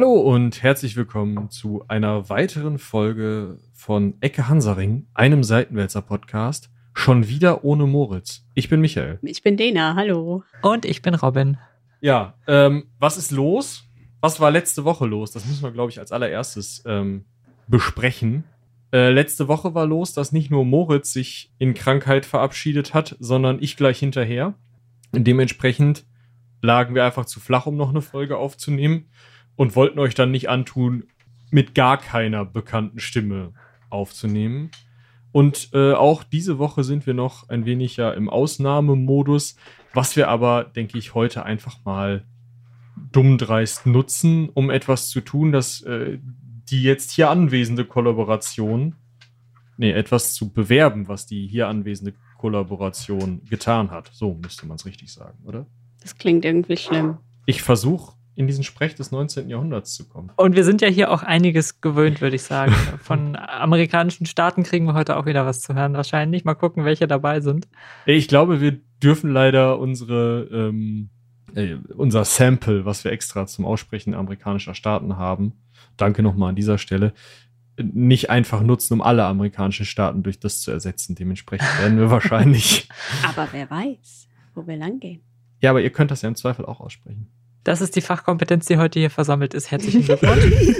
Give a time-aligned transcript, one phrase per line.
[0.00, 6.70] Hallo und herzlich willkommen zu einer weiteren Folge von Ecke Hansaring, einem Seitenwälzer Podcast.
[6.94, 8.46] Schon wieder ohne Moritz.
[8.54, 9.18] Ich bin Michael.
[9.20, 10.42] Ich bin Dena, hallo.
[10.62, 11.58] Und ich bin Robin.
[12.00, 13.90] Ja, ähm, was ist los?
[14.22, 15.32] Was war letzte Woche los?
[15.32, 17.26] Das müssen wir, glaube ich, als allererstes ähm,
[17.66, 18.44] besprechen.
[18.94, 23.58] Äh, letzte Woche war los, dass nicht nur Moritz sich in Krankheit verabschiedet hat, sondern
[23.60, 24.54] ich gleich hinterher.
[25.12, 26.06] Dementsprechend
[26.62, 29.10] lagen wir einfach zu flach, um noch eine Folge aufzunehmen
[29.60, 31.04] und wollten euch dann nicht antun,
[31.50, 33.52] mit gar keiner bekannten Stimme
[33.90, 34.70] aufzunehmen.
[35.32, 39.56] Und äh, auch diese Woche sind wir noch ein wenig ja im Ausnahmemodus,
[39.92, 42.24] was wir aber, denke ich, heute einfach mal
[43.12, 46.16] dummdreist nutzen, um etwas zu tun, dass äh,
[46.70, 48.96] die jetzt hier anwesende Kollaboration,
[49.76, 54.08] nee, etwas zu bewerben, was die hier anwesende Kollaboration getan hat.
[54.14, 55.66] So müsste man es richtig sagen, oder?
[56.00, 57.18] Das klingt irgendwie schlimm.
[57.44, 59.50] Ich versuche in diesen Sprech des 19.
[59.50, 60.32] Jahrhunderts zu kommen.
[60.36, 62.72] Und wir sind ja hier auch einiges gewöhnt, würde ich sagen.
[63.02, 65.92] Von amerikanischen Staaten kriegen wir heute auch wieder was zu hören.
[65.92, 67.68] Wahrscheinlich mal gucken, welche dabei sind.
[68.06, 71.10] Ich glaube, wir dürfen leider unsere ähm,
[71.54, 75.52] äh, unser Sample, was wir extra zum Aussprechen amerikanischer Staaten haben,
[75.96, 77.12] danke nochmal an dieser Stelle,
[77.76, 81.14] nicht einfach nutzen, um alle amerikanischen Staaten durch das zu ersetzen.
[81.14, 82.88] Dementsprechend werden wir wahrscheinlich.
[83.22, 85.20] Aber wer weiß, wo wir langgehen.
[85.60, 87.28] Ja, aber ihr könnt das ja im Zweifel auch aussprechen.
[87.64, 89.70] Das ist die Fachkompetenz, die heute hier versammelt ist.
[89.70, 90.44] Herzlichen Glückwunsch.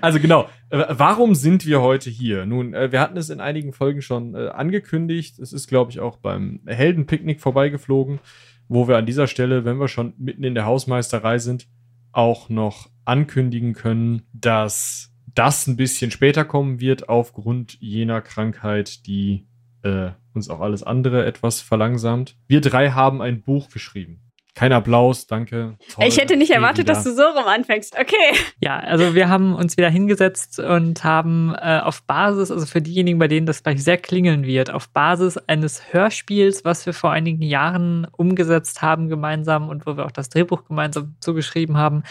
[0.00, 2.46] also genau, äh, warum sind wir heute hier?
[2.46, 5.38] Nun, äh, wir hatten es in einigen Folgen schon äh, angekündigt.
[5.38, 8.20] Es ist, glaube ich, auch beim Heldenpicknick vorbeigeflogen,
[8.68, 11.66] wo wir an dieser Stelle, wenn wir schon mitten in der Hausmeisterei sind,
[12.12, 19.46] auch noch ankündigen können, dass das ein bisschen später kommen wird aufgrund jener Krankheit, die
[19.82, 22.36] äh, uns auch alles andere etwas verlangsamt.
[22.46, 24.20] Wir drei haben ein Buch geschrieben.
[24.54, 25.76] Kein Applaus, danke.
[25.94, 27.96] Toll, ich hätte nicht erwartet, dass du so rum anfängst.
[27.98, 28.16] Okay.
[28.60, 33.18] Ja, also wir haben uns wieder hingesetzt und haben äh, auf Basis, also für diejenigen,
[33.18, 37.42] bei denen das gleich sehr klingeln wird, auf Basis eines Hörspiels, was wir vor einigen
[37.42, 42.02] Jahren umgesetzt haben gemeinsam und wo wir auch das Drehbuch gemeinsam zugeschrieben haben,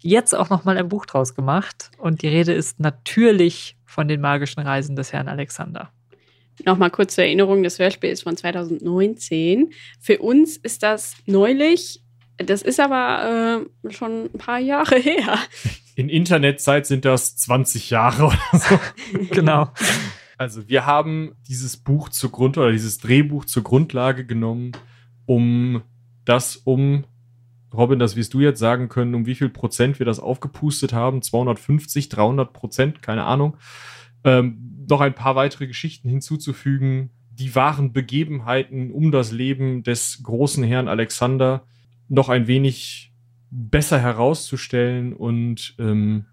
[0.00, 1.90] jetzt auch nochmal ein Buch draus gemacht.
[1.98, 5.90] Und die Rede ist natürlich von den magischen Reisen des Herrn Alexander.
[6.64, 9.72] Nochmal kurz zur Erinnerung, das Hörspiel ist von 2019.
[10.00, 12.02] Für uns ist das neulich,
[12.36, 15.38] das ist aber äh, schon ein paar Jahre her.
[15.94, 18.80] In Internetzeit sind das 20 Jahre oder so.
[19.30, 19.68] genau.
[20.38, 24.72] Also wir haben dieses Buch zur Grund oder dieses Drehbuch zur Grundlage genommen,
[25.26, 25.82] um
[26.24, 27.04] das um
[27.74, 31.22] Robin, das wirst du jetzt sagen können, um wie viel Prozent wir das aufgepustet haben.
[31.22, 33.56] 250, 300 Prozent, keine Ahnung
[34.24, 40.62] ähm, noch ein paar weitere Geschichten hinzuzufügen, die wahren Begebenheiten um das Leben des großen
[40.64, 41.64] Herrn Alexander
[42.08, 43.12] noch ein wenig
[43.50, 46.26] besser herauszustellen und ähm,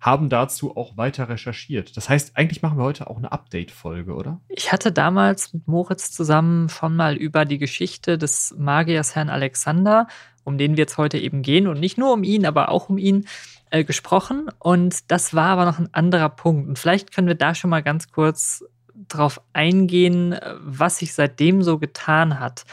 [0.00, 1.96] haben dazu auch weiter recherchiert.
[1.96, 4.40] Das heißt, eigentlich machen wir heute auch eine Update-Folge, oder?
[4.48, 10.08] Ich hatte damals mit Moritz zusammen schon mal über die Geschichte des Magiers Herrn Alexander,
[10.42, 12.98] um den wir jetzt heute eben gehen und nicht nur um ihn, aber auch um
[12.98, 13.26] ihn,
[13.72, 16.68] äh, gesprochen und das war aber noch ein anderer Punkt.
[16.68, 18.64] Und vielleicht können wir da schon mal ganz kurz
[19.08, 22.64] drauf eingehen, was sich seitdem so getan hat.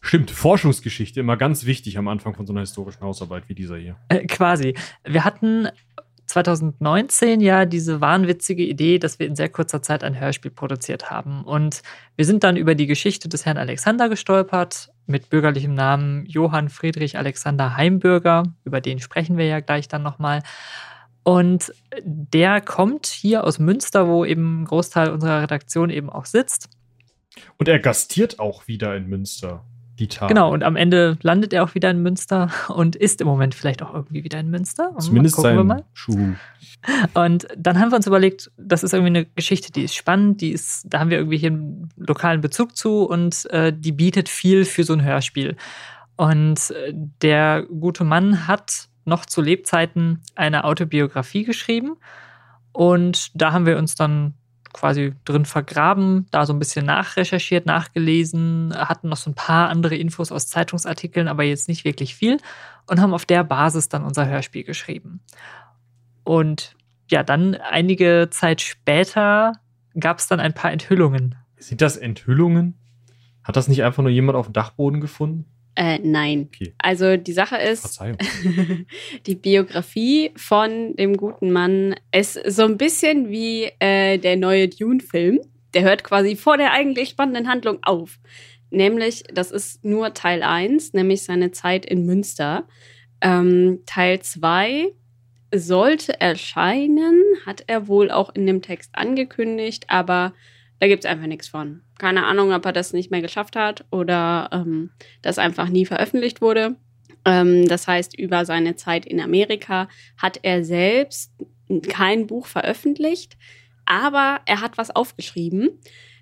[0.00, 3.96] Stimmt, Forschungsgeschichte immer ganz wichtig am Anfang von so einer historischen Hausarbeit wie dieser hier.
[4.08, 4.74] Äh, quasi.
[5.04, 5.68] Wir hatten
[6.26, 11.44] 2019 ja diese wahnwitzige Idee, dass wir in sehr kurzer Zeit ein Hörspiel produziert haben.
[11.44, 11.82] Und
[12.16, 17.18] wir sind dann über die Geschichte des Herrn Alexander gestolpert, mit bürgerlichem Namen Johann Friedrich
[17.18, 18.44] Alexander Heimbürger.
[18.64, 20.42] Über den sprechen wir ja gleich dann nochmal.
[21.22, 21.72] Und
[22.02, 26.68] der kommt hier aus Münster, wo eben ein Großteil unserer Redaktion eben auch sitzt.
[27.56, 29.64] Und er gastiert auch wieder in Münster
[29.98, 30.34] die Tage.
[30.34, 33.82] Genau, und am Ende landet er auch wieder in Münster und ist im Moment vielleicht
[33.82, 34.90] auch irgendwie wieder in Münster.
[34.90, 36.34] Und Zumindest sein Schuh.
[37.14, 40.50] Und dann haben wir uns überlegt, das ist irgendwie eine Geschichte, die ist spannend, die
[40.50, 44.64] ist, da haben wir irgendwie hier einen lokalen Bezug zu und äh, die bietet viel
[44.64, 45.56] für so ein Hörspiel.
[46.16, 46.92] Und äh,
[47.22, 51.96] der gute Mann hat noch zu Lebzeiten eine Autobiografie geschrieben.
[52.72, 54.34] Und da haben wir uns dann
[54.74, 59.96] quasi drin vergraben, da so ein bisschen nachrecherchiert, nachgelesen, hatten noch so ein paar andere
[59.96, 62.36] Infos aus Zeitungsartikeln, aber jetzt nicht wirklich viel
[62.86, 65.20] und haben auf der Basis dann unser Hörspiel geschrieben.
[66.24, 66.74] Und
[67.10, 69.52] ja, dann einige Zeit später
[69.98, 71.36] gab es dann ein paar Enthüllungen.
[71.56, 72.74] Sind das Enthüllungen?
[73.42, 75.46] Hat das nicht einfach nur jemand auf dem Dachboden gefunden?
[75.76, 76.48] Äh, nein.
[76.52, 76.74] Okay.
[76.78, 78.00] Also die Sache ist,
[79.26, 85.40] die Biografie von dem guten Mann ist so ein bisschen wie äh, der neue Dune-Film.
[85.74, 88.20] Der hört quasi vor der eigentlich spannenden Handlung auf.
[88.70, 92.66] Nämlich, das ist nur Teil 1, nämlich seine Zeit in Münster.
[93.20, 94.92] Ähm, Teil 2
[95.52, 100.34] sollte erscheinen, hat er wohl auch in dem Text angekündigt, aber
[100.80, 101.82] da gibt es einfach nichts von.
[101.98, 104.90] Keine Ahnung, ob er das nicht mehr geschafft hat oder ähm,
[105.22, 106.76] das einfach nie veröffentlicht wurde.
[107.24, 111.32] Ähm, das heißt, über seine Zeit in Amerika hat er selbst
[111.88, 113.36] kein Buch veröffentlicht,
[113.86, 115.70] aber er hat was aufgeschrieben,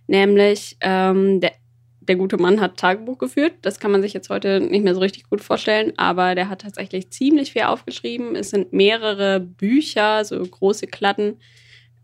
[0.06, 1.52] nämlich ähm, der,
[2.00, 3.54] der gute Mann hat Tagebuch geführt.
[3.62, 6.62] Das kann man sich jetzt heute nicht mehr so richtig gut vorstellen, aber der hat
[6.62, 8.36] tatsächlich ziemlich viel aufgeschrieben.
[8.36, 11.38] Es sind mehrere Bücher, so große Klatten.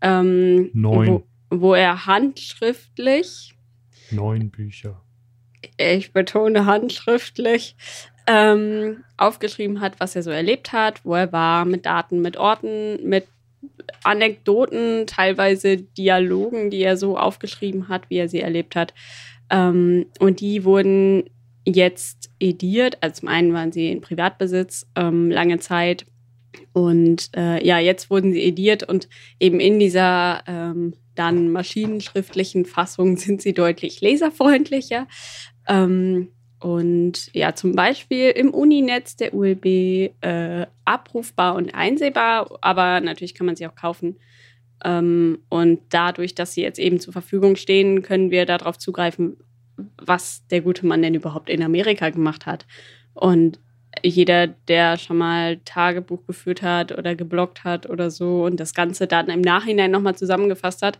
[0.01, 1.07] Ähm, Neun.
[1.07, 3.55] Wo, wo er handschriftlich.
[4.11, 5.01] Neun Bücher.
[5.77, 7.75] Ich betone handschriftlich.
[8.27, 13.03] Ähm, aufgeschrieben hat, was er so erlebt hat, wo er war, mit Daten, mit Orten,
[13.03, 13.25] mit
[14.03, 18.93] Anekdoten, teilweise Dialogen, die er so aufgeschrieben hat, wie er sie erlebt hat.
[19.49, 21.29] Ähm, und die wurden
[21.65, 22.97] jetzt ediert.
[23.01, 26.05] Also zum einen waren sie in Privatbesitz ähm, lange Zeit.
[26.73, 29.09] Und äh, ja, jetzt wurden sie ediert und
[29.39, 35.07] eben in dieser ähm, dann maschinenschriftlichen Fassung sind sie deutlich leserfreundlicher.
[35.67, 36.29] Ähm,
[36.59, 39.65] und ja, zum Beispiel im Uninetz der ULB
[40.21, 44.17] äh, abrufbar und einsehbar, aber natürlich kann man sie auch kaufen.
[44.83, 49.37] Ähm, und dadurch, dass sie jetzt eben zur Verfügung stehen, können wir darauf zugreifen,
[49.97, 52.65] was der gute Mann denn überhaupt in Amerika gemacht hat.
[53.13, 53.59] Und
[54.03, 59.07] jeder, der schon mal Tagebuch geführt hat oder geblockt hat oder so und das Ganze
[59.07, 60.99] dann im Nachhinein nochmal zusammengefasst hat,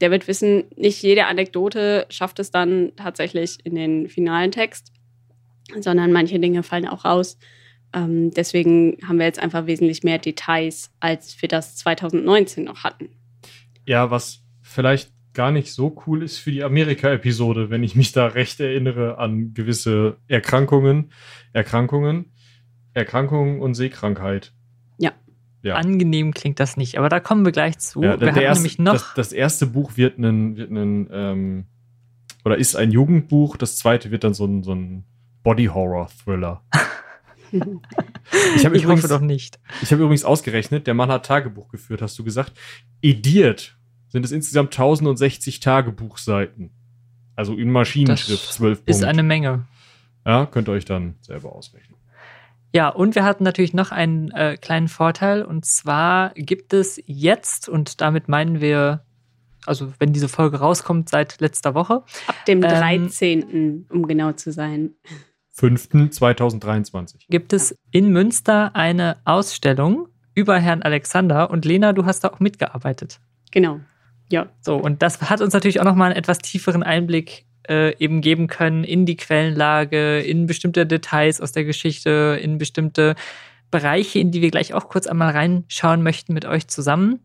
[0.00, 4.92] der wird wissen, nicht jede Anekdote schafft es dann tatsächlich in den finalen Text,
[5.80, 7.38] sondern manche Dinge fallen auch raus.
[7.92, 13.10] Ähm, deswegen haben wir jetzt einfach wesentlich mehr Details, als wir das 2019 noch hatten.
[13.86, 18.26] Ja, was vielleicht gar nicht so cool ist für die Amerika-Episode, wenn ich mich da
[18.26, 21.12] recht erinnere an gewisse Erkrankungen,
[21.52, 22.32] Erkrankungen,
[22.94, 24.52] Erkrankungen und Seekrankheit.
[24.98, 25.12] Ja.
[25.62, 25.74] ja.
[25.74, 28.02] Angenehm klingt das nicht, aber da kommen wir gleich zu.
[28.02, 28.92] Ja, wir haben erste, nämlich noch.
[28.92, 31.64] Das, das, erste Buch wird ein, wird ein ähm,
[32.44, 35.04] oder ist ein Jugendbuch, das zweite wird dann so ein, so ein
[35.42, 36.62] Body-Horror-Thriller.
[37.52, 37.60] ich,
[38.56, 39.60] ich übrigens, hoffe doch nicht.
[39.82, 42.52] Ich habe übrigens ausgerechnet, der Mann hat Tagebuch geführt, hast du gesagt.
[43.02, 43.76] Ediert
[44.08, 46.70] sind es insgesamt 1060 Tagebuchseiten.
[47.36, 48.90] Also in Maschinenschrift, zwölf Punkte.
[48.90, 49.66] Ist eine Menge.
[50.26, 51.96] Ja, könnt ihr euch dann selber ausrechnen.
[52.72, 55.42] Ja, und wir hatten natürlich noch einen äh, kleinen Vorteil.
[55.42, 59.04] Und zwar gibt es jetzt, und damit meinen wir,
[59.66, 62.04] also wenn diese Folge rauskommt, seit letzter Woche.
[62.26, 64.94] Ab dem 13., ähm, um genau zu sein.
[65.58, 67.26] 5.2023.
[67.28, 71.50] Gibt es in Münster eine Ausstellung über Herrn Alexander.
[71.50, 73.20] Und Lena, du hast da auch mitgearbeitet.
[73.50, 73.80] Genau.
[74.30, 74.46] Ja.
[74.60, 78.46] So, und das hat uns natürlich auch nochmal einen etwas tieferen Einblick äh, eben geben
[78.46, 83.14] können in die Quellenlage, in bestimmte Details aus der Geschichte, in bestimmte
[83.70, 87.20] Bereiche, in die wir gleich auch kurz einmal reinschauen möchten mit euch zusammen.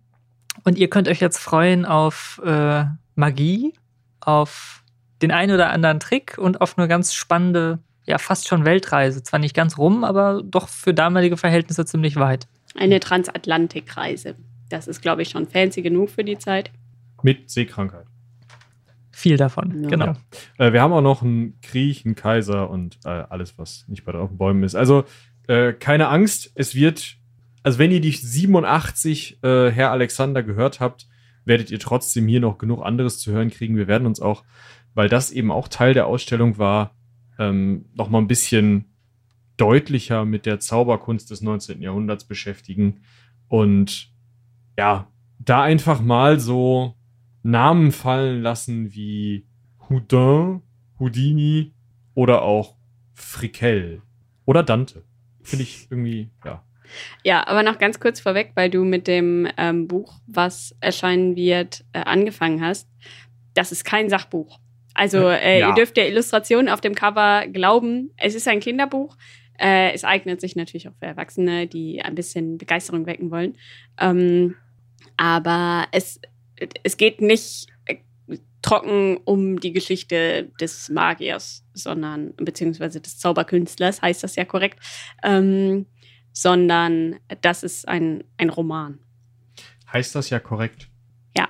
[0.64, 2.86] Und ihr könnt euch jetzt freuen auf äh,
[3.16, 3.74] Magie,
[4.22, 4.84] auf
[5.22, 9.24] den einen oder anderen Trick und auf eine ganz spannende, ja, fast schon Weltreise.
[9.24, 12.48] Zwar nicht ganz rum, aber doch für damalige Verhältnisse ziemlich weit.
[12.76, 14.36] Eine Transatlantikreise.
[14.70, 16.72] Das ist, glaube ich, schon fancy genug für die Zeit.
[17.22, 18.06] Mit Seekrankheit.
[19.18, 19.90] Viel davon, ja.
[19.90, 20.06] genau.
[20.08, 20.16] Ja.
[20.58, 24.12] Äh, wir haben auch noch einen Krieg, einen Kaiser und äh, alles, was nicht bei
[24.12, 24.76] den Bäumen ist.
[24.76, 25.06] Also
[25.48, 27.16] äh, keine Angst, es wird,
[27.64, 31.08] also wenn ihr die 87 äh, Herr Alexander gehört habt,
[31.46, 33.78] werdet ihr trotzdem hier noch genug anderes zu hören kriegen.
[33.78, 34.44] Wir werden uns auch,
[34.96, 36.94] weil das eben auch Teil der Ausstellung war,
[37.40, 38.94] ähm, noch mal ein bisschen
[39.56, 41.82] deutlicher mit der Zauberkunst des 19.
[41.82, 43.00] Jahrhunderts beschäftigen
[43.48, 44.10] und
[44.78, 45.08] ja,
[45.40, 46.95] da einfach mal so
[47.46, 49.46] Namen fallen lassen wie
[49.88, 50.64] Houdin,
[51.00, 51.74] Houdini
[52.16, 52.76] oder auch
[53.14, 54.02] Frickel
[54.46, 55.04] oder Dante.
[55.44, 56.64] Finde ich irgendwie, ja.
[57.24, 61.86] Ja, aber noch ganz kurz vorweg, weil du mit dem ähm, Buch, was erscheinen wird,
[61.94, 62.90] äh, angefangen hast.
[63.54, 64.60] Das ist kein Sachbuch.
[64.96, 65.70] Also äh, ja.
[65.70, 69.16] ihr dürft der Illustration auf dem Cover glauben, es ist ein Kinderbuch.
[69.60, 73.56] Äh, es eignet sich natürlich auch für Erwachsene, die ein bisschen Begeisterung wecken wollen.
[74.00, 74.56] Ähm,
[75.18, 76.20] aber es
[76.84, 77.98] es geht nicht äh,
[78.62, 84.80] trocken um die Geschichte des Magiers, sondern, beziehungsweise des Zauberkünstlers, heißt das ja korrekt,
[85.24, 85.86] ähm,
[86.32, 89.00] sondern das ist ein, ein Roman.
[89.92, 90.90] Heißt das ja korrekt?
[91.38, 91.48] Ja.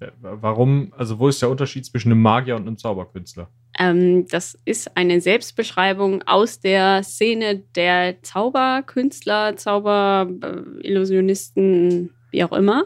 [0.00, 3.50] Äh, warum, also wo ist der Unterschied zwischen einem Magier und einem Zauberkünstler?
[3.78, 12.84] Ähm, das ist eine Selbstbeschreibung aus der Szene der Zauberkünstler, Zauberillusionisten, wie auch immer.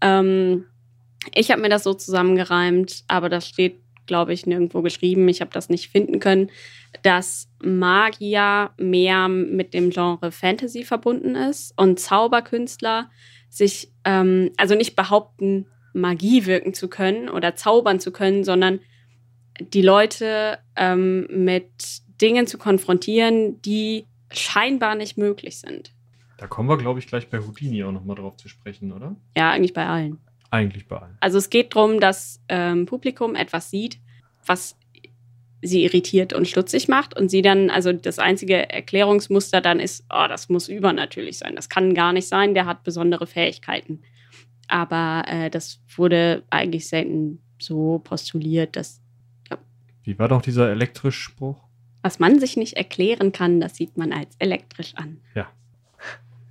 [0.00, 0.66] Ähm,
[1.34, 5.28] ich habe mir das so zusammengereimt, aber das steht glaube ich, nirgendwo geschrieben.
[5.28, 6.50] Ich habe das nicht finden können,
[7.02, 13.08] dass Magier mehr mit dem Genre Fantasy verbunden ist und Zauberkünstler
[13.48, 18.80] sich, ähm, also nicht behaupten, Magie wirken zu können oder zaubern zu können, sondern
[19.60, 21.70] die Leute ähm, mit
[22.20, 25.92] Dingen zu konfrontieren, die scheinbar nicht möglich sind.
[26.36, 29.14] Da kommen wir, glaube ich, gleich bei Houdini auch nochmal drauf zu sprechen, oder?
[29.36, 30.18] Ja, eigentlich bei allen.
[30.50, 31.16] Eigentlich bei allen.
[31.20, 33.98] Also es geht darum, dass ähm, Publikum etwas sieht,
[34.44, 34.76] was
[35.62, 40.26] sie irritiert und stutzig macht und sie dann, also das einzige Erklärungsmuster dann ist, oh,
[40.28, 44.02] das muss übernatürlich sein, das kann gar nicht sein, der hat besondere Fähigkeiten.
[44.68, 49.02] Aber äh, das wurde eigentlich selten so postuliert, dass.
[49.50, 49.58] Ja.
[50.04, 51.62] Wie war doch dieser elektrisch Spruch?
[52.02, 55.18] Was man sich nicht erklären kann, das sieht man als elektrisch an.
[55.34, 55.48] Ja.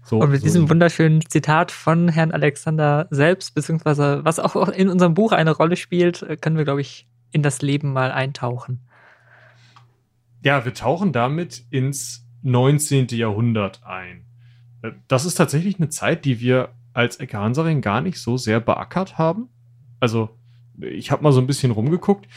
[0.09, 4.89] So, und mit so diesem wunderschönen Zitat von Herrn Alexander selbst, beziehungsweise was auch in
[4.89, 8.79] unserem Buch eine Rolle spielt, können wir, glaube ich, in das Leben mal eintauchen.
[10.43, 13.09] Ja, wir tauchen damit ins 19.
[13.09, 14.25] Jahrhundert ein.
[14.81, 18.59] Äh, das ist tatsächlich eine Zeit, die wir als Ecke Hansaring gar nicht so sehr
[18.59, 19.49] beackert haben.
[19.99, 20.29] Also,
[20.79, 22.27] ich habe mal so ein bisschen rumgeguckt.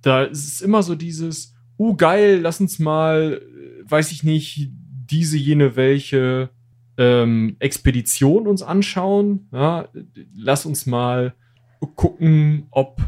[0.00, 4.70] Da ist es immer so dieses, uh, geil, lass uns mal, äh, weiß ich nicht,
[4.70, 6.50] diese, jene, welche
[6.98, 9.48] ähm, Expedition uns anschauen.
[9.52, 9.88] Ja,
[10.34, 11.34] lass uns mal
[11.94, 13.00] gucken, ob,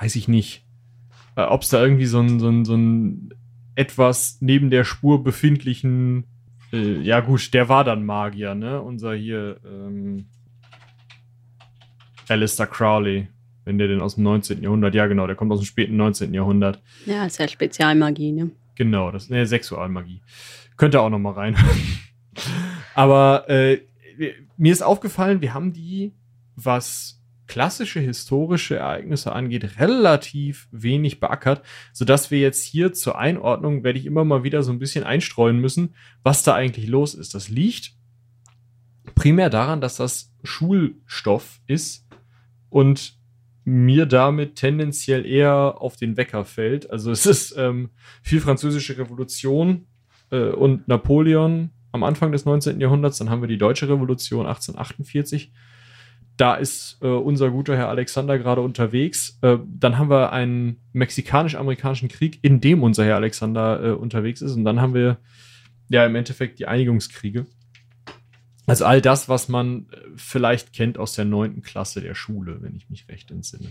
[0.00, 0.64] weiß ich nicht,
[1.36, 3.30] äh, ob es da irgendwie so ein, so ein, so ein
[3.74, 6.24] etwas neben der Spur befindlichen,
[6.72, 8.80] äh, ja gut, der war dann Magier, ne?
[8.80, 10.26] Unser hier, ähm,
[12.28, 13.28] Alistair Crowley,
[13.64, 14.62] wenn der denn aus dem 19.
[14.62, 16.32] Jahrhundert, ja genau, der kommt aus dem späten 19.
[16.32, 16.82] Jahrhundert.
[17.06, 18.50] Ja, ist ja Spezialmagie, ne?
[18.76, 20.22] Genau, das ist ne, Sexualmagie.
[20.76, 21.56] Könnte auch noch mal rein.
[22.94, 23.80] Aber äh,
[24.56, 26.12] mir ist aufgefallen, wir haben die,
[26.56, 33.98] was klassische historische Ereignisse angeht, relativ wenig beackert, sodass wir jetzt hier zur Einordnung werde
[33.98, 37.34] ich immer mal wieder so ein bisschen einstreuen müssen, was da eigentlich los ist.
[37.34, 37.92] Das liegt
[39.16, 42.06] primär daran, dass das Schulstoff ist
[42.68, 43.18] und
[43.64, 46.88] mir damit tendenziell eher auf den Wecker fällt.
[46.90, 47.90] Also es ist ähm,
[48.22, 49.86] viel französische Revolution
[50.30, 52.80] äh, und Napoleon am Anfang des 19.
[52.80, 53.18] Jahrhunderts.
[53.18, 55.52] Dann haben wir die Deutsche Revolution 1848.
[56.36, 59.38] Da ist äh, unser guter Herr Alexander gerade unterwegs.
[59.42, 64.54] Äh, dann haben wir einen mexikanisch-amerikanischen Krieg, in dem unser Herr Alexander äh, unterwegs ist.
[64.54, 65.18] Und dann haben wir
[65.88, 67.46] ja im Endeffekt die Einigungskriege.
[68.66, 72.76] Also all das, was man äh, vielleicht kennt aus der neunten Klasse der Schule, wenn
[72.76, 73.68] ich mich recht entsinne.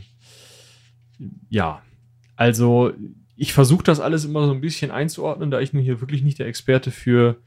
[1.50, 1.82] Ja,
[2.36, 2.94] also
[3.36, 6.40] ich versuche das alles immer so ein bisschen einzuordnen, da ich nun hier wirklich nicht
[6.40, 7.38] der Experte für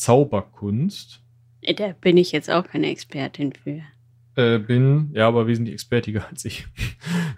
[0.00, 1.22] Zauberkunst.
[1.76, 3.82] Da bin ich jetzt auch keine Expertin für.
[4.34, 6.66] Äh, bin, ja, aber wesentlich expertiger als ich.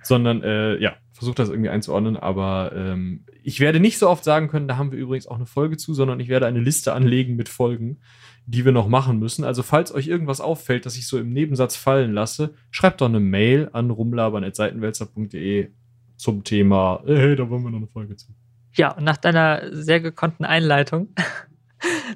[0.02, 4.48] Sondern, äh, ja, versuche das irgendwie einzuordnen, aber ähm, ich werde nicht so oft sagen
[4.48, 7.34] können, da haben wir übrigens auch eine Folge zu, sondern ich werde eine Liste anlegen
[7.34, 7.98] mit Folgen,
[8.46, 9.44] die wir noch machen müssen.
[9.44, 13.20] Also, falls euch irgendwas auffällt, das ich so im Nebensatz fallen lasse, schreibt doch eine
[13.20, 15.70] Mail an rumlabern.seitenwälzer.de
[16.16, 18.32] zum Thema, äh, hey, da wollen wir noch eine Folge zu.
[18.74, 21.08] Ja, und nach deiner sehr gekonnten Einleitung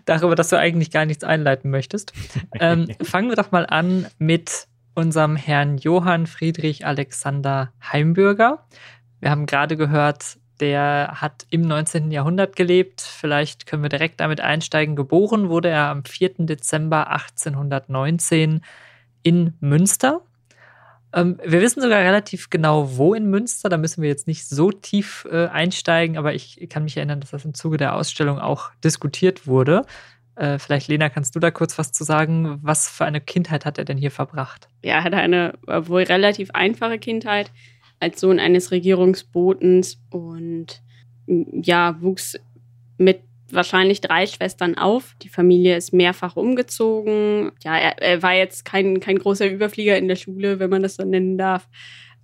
[0.05, 2.13] darüber, dass du eigentlich gar nichts einleiten möchtest.
[2.59, 8.67] Ähm, fangen wir doch mal an mit unserem Herrn Johann Friedrich Alexander Heimbürger.
[9.21, 12.11] Wir haben gerade gehört, der hat im 19.
[12.11, 13.03] Jahrhundert gelebt.
[13.03, 14.97] Vielleicht können wir direkt damit einsteigen.
[14.97, 16.47] Geboren wurde er am 4.
[16.47, 18.63] Dezember 1819
[19.23, 20.23] in Münster.
[21.17, 23.71] Ähm, wir wissen sogar relativ genau, wo in Münster.
[23.71, 27.31] Da müssen wir jetzt nicht so tief äh, einsteigen, aber ich kann mich erinnern, dass
[27.31, 29.87] das im Zuge der Ausstellung auch diskutiert wurde.
[30.35, 32.59] Äh, vielleicht, Lena, kannst du da kurz was zu sagen?
[32.61, 34.69] Was für eine Kindheit hat er denn hier verbracht?
[34.83, 37.51] Ja, er hatte eine wohl relativ einfache Kindheit
[37.99, 40.83] als Sohn eines Regierungsbotens und
[41.27, 42.39] ja, wuchs
[42.99, 45.15] mit wahrscheinlich drei Schwestern auf.
[45.23, 47.53] Die Familie ist mehrfach umgezogen.
[47.63, 50.97] Ja, er, er, war jetzt kein, kein großer Überflieger in der Schule, wenn man das
[50.97, 51.69] so nennen darf.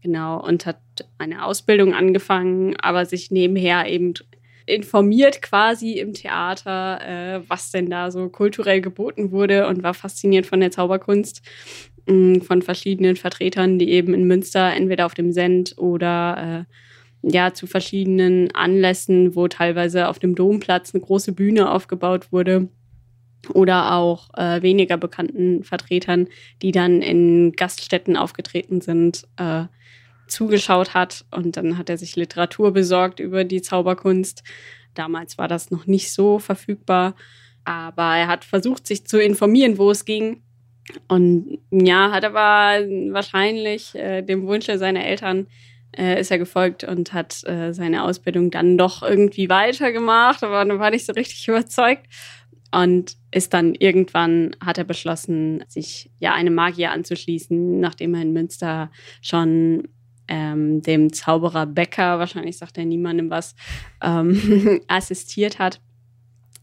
[0.02, 0.80] Genau, und hat
[1.18, 4.14] eine Ausbildung angefangen, aber sich nebenher eben
[4.66, 10.46] informiert quasi im Theater, äh, was denn da so kulturell geboten wurde und war fasziniert
[10.46, 11.42] von der Zauberkunst
[12.06, 16.74] mh, mm, von verschiedenen Vertretern, die eben in Münster entweder auf dem Send oder äh,
[17.22, 22.68] ja zu verschiedenen Anlässen, wo teilweise auf dem Domplatz eine große Bühne aufgebaut wurde
[23.54, 26.28] oder auch äh, weniger bekannten Vertretern,
[26.62, 29.64] die dann in Gaststätten aufgetreten sind, äh,
[30.28, 31.24] zugeschaut hat.
[31.30, 34.42] Und dann hat er sich Literatur besorgt über die Zauberkunst.
[34.94, 37.14] Damals war das noch nicht so verfügbar,
[37.64, 40.42] aber er hat versucht, sich zu informieren, wo es ging.
[41.08, 45.46] Und ja, hat aber wahrscheinlich äh, dem Wunsch seiner Eltern
[45.96, 50.90] äh, ist er gefolgt und hat äh, seine Ausbildung dann doch irgendwie weitergemacht, aber war
[50.90, 52.06] nicht so richtig überzeugt.
[52.74, 58.32] Und ist dann irgendwann, hat er beschlossen, sich ja einem Magier anzuschließen, nachdem er in
[58.32, 59.88] Münster schon
[60.26, 63.54] ähm, dem Zauberer Becker, wahrscheinlich sagt er niemandem was,
[64.02, 65.82] ähm, assistiert hat.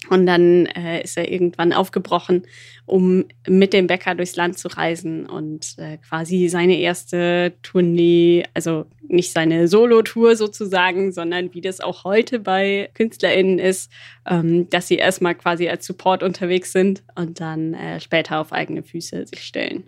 [0.08, 2.44] Und dann äh, ist er irgendwann aufgebrochen,
[2.86, 8.86] um mit dem Bäcker durchs Land zu reisen und äh, quasi seine erste Tournee, also
[9.10, 13.92] nicht seine Solo-Tour sozusagen, sondern wie das auch heute bei KünstlerInnen ist,
[14.26, 18.84] ähm, dass sie erstmal quasi als Support unterwegs sind und dann äh, später auf eigene
[18.84, 19.84] Füße sich stellen.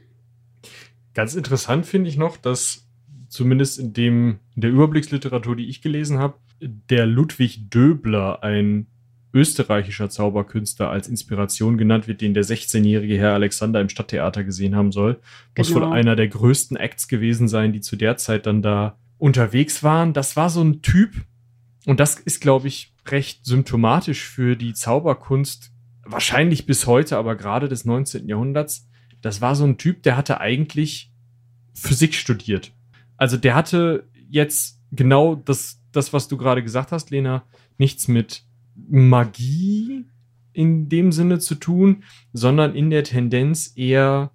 [1.13, 2.86] Ganz interessant finde ich noch, dass
[3.30, 8.88] zumindest in dem in der Überblicksliteratur, die ich gelesen habe, der Ludwig Döbler ein
[9.33, 14.91] österreichischer Zauberkünstler als Inspiration genannt wird, den der 16-jährige Herr Alexander im Stadttheater gesehen haben
[14.91, 15.19] soll.
[15.57, 15.88] Muss genau.
[15.88, 20.13] wohl einer der größten Acts gewesen sein, die zu der Zeit dann da unterwegs waren.
[20.13, 21.13] Das war so ein Typ,
[21.85, 25.71] und das ist, glaube ich, recht symptomatisch für die Zauberkunst,
[26.03, 28.27] wahrscheinlich bis heute, aber gerade des 19.
[28.27, 28.88] Jahrhunderts.
[29.21, 31.11] Das war so ein Typ, der hatte eigentlich
[31.73, 32.71] Physik studiert.
[33.17, 37.43] Also der hatte jetzt genau das, das was du gerade gesagt hast, Lena,
[37.77, 38.43] nichts mit
[38.75, 40.06] Magie
[40.54, 44.32] in dem Sinne zu tun, sondern in der Tendenz eher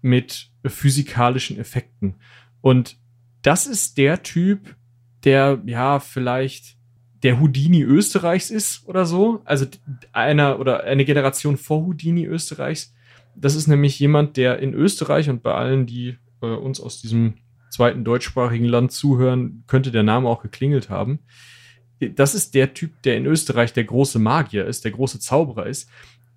[0.00, 2.16] mit physikalischen Effekten.
[2.60, 2.96] Und
[3.42, 4.76] das ist der Typ,
[5.24, 6.76] der ja vielleicht
[7.22, 9.66] der Houdini Österreichs ist oder so, also
[10.12, 12.94] einer oder eine Generation vor Houdini Österreichs.
[13.34, 17.34] Das ist nämlich jemand, der in Österreich und bei allen, die äh, uns aus diesem
[17.70, 21.20] zweiten deutschsprachigen Land zuhören, könnte der Name auch geklingelt haben
[22.00, 25.90] das ist der Typ, der in Österreich der große Magier ist, der große Zauberer ist.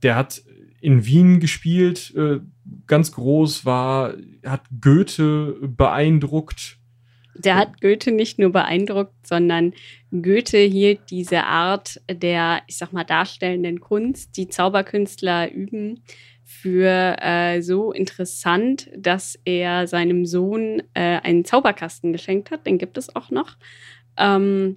[0.04, 0.42] Der hat
[0.82, 2.40] in Wien gespielt, äh,
[2.88, 6.78] ganz groß war, hat Goethe beeindruckt.
[7.36, 9.74] Der hat Goethe nicht nur beeindruckt, sondern
[10.12, 16.04] Goethe hielt diese Art der, ich sag mal, darstellenden Kunst, die Zauberkünstler üben,
[16.44, 22.66] für äh, so interessant, dass er seinem Sohn äh, einen Zauberkasten geschenkt hat.
[22.66, 23.58] Den gibt es auch noch.
[24.18, 24.76] Ähm,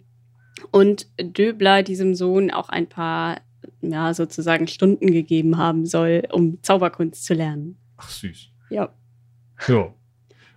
[0.71, 3.41] und Döbler diesem Sohn auch ein paar,
[3.81, 7.79] ja, sozusagen Stunden gegeben haben soll, um Zauberkunst zu lernen.
[7.97, 8.51] Ach, süß.
[8.71, 8.95] Ja.
[9.69, 9.95] Ja.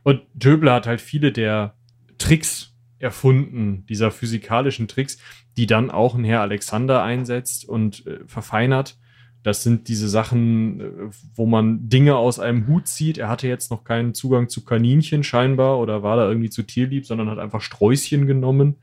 [0.03, 1.75] Und Döbler hat halt viele der
[2.17, 5.17] Tricks erfunden, dieser physikalischen Tricks,
[5.55, 8.97] die dann auch ein Herr Alexander einsetzt und äh, verfeinert.
[9.43, 10.91] Das sind diese Sachen, äh,
[11.35, 13.17] wo man Dinge aus einem Hut zieht.
[13.17, 17.05] Er hatte jetzt noch keinen Zugang zu Kaninchen scheinbar oder war da irgendwie zu tierlieb,
[17.05, 18.77] sondern hat einfach Sträußchen genommen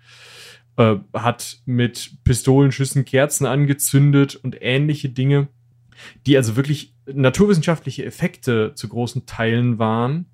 [0.77, 5.49] äh, hat mit Pistolenschüssen Kerzen angezündet und ähnliche Dinge,
[6.27, 10.27] die also wirklich naturwissenschaftliche Effekte zu großen Teilen waren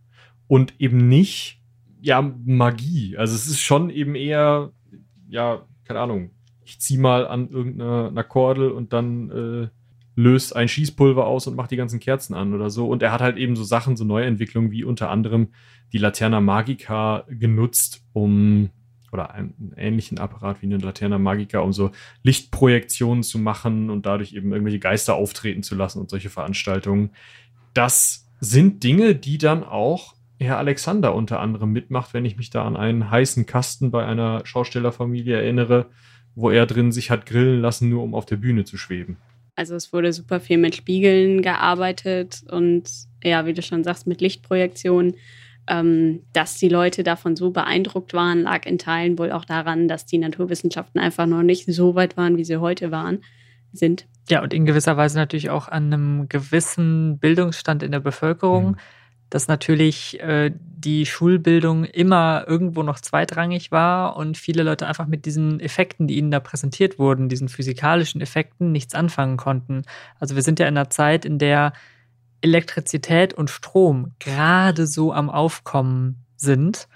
[0.47, 1.61] und eben nicht
[2.01, 3.17] ja Magie.
[3.17, 4.73] Also es ist schon eben eher
[5.29, 6.31] ja keine Ahnung.
[6.65, 9.69] Ich zieh mal an irgendeiner Kordel und dann äh,
[10.15, 12.89] löst ein Schießpulver aus und macht die ganzen Kerzen an oder so.
[12.89, 15.49] Und er hat halt eben so Sachen, so Neuentwicklungen wie unter anderem
[15.93, 18.71] die Laterna Magica genutzt, um
[19.13, 21.91] oder einen ähnlichen Apparat wie eine Laterna Magica, um so
[22.23, 27.11] Lichtprojektionen zu machen und dadurch eben irgendwelche Geister auftreten zu lassen und solche Veranstaltungen.
[27.75, 32.65] Das sind Dinge, die dann auch Herr Alexander unter anderem mitmacht, wenn ich mich da
[32.65, 35.87] an einen heißen Kasten bei einer Schaustellerfamilie erinnere,
[36.35, 39.19] wo er drin sich hat grillen lassen, nur um auf der Bühne zu schweben.
[39.57, 42.85] Also es wurde super viel mit Spiegeln gearbeitet und
[43.23, 45.17] ja, wie du schon sagst, mit Lichtprojektionen
[45.71, 50.05] ähm, dass die Leute davon so beeindruckt waren, lag in Teilen wohl auch daran, dass
[50.05, 53.21] die Naturwissenschaften einfach noch nicht so weit waren, wie sie heute waren,
[53.73, 54.07] sind.
[54.29, 58.73] Ja, und in gewisser Weise natürlich auch an einem gewissen Bildungsstand in der Bevölkerung.
[58.73, 58.77] Mhm.
[59.31, 65.25] Dass natürlich äh, die Schulbildung immer irgendwo noch zweitrangig war und viele Leute einfach mit
[65.25, 69.83] diesen Effekten, die ihnen da präsentiert wurden, diesen physikalischen Effekten, nichts anfangen konnten.
[70.19, 71.75] Also wir sind ja in einer Zeit, in der
[72.43, 76.89] Elektrizität und Strom gerade so am Aufkommen sind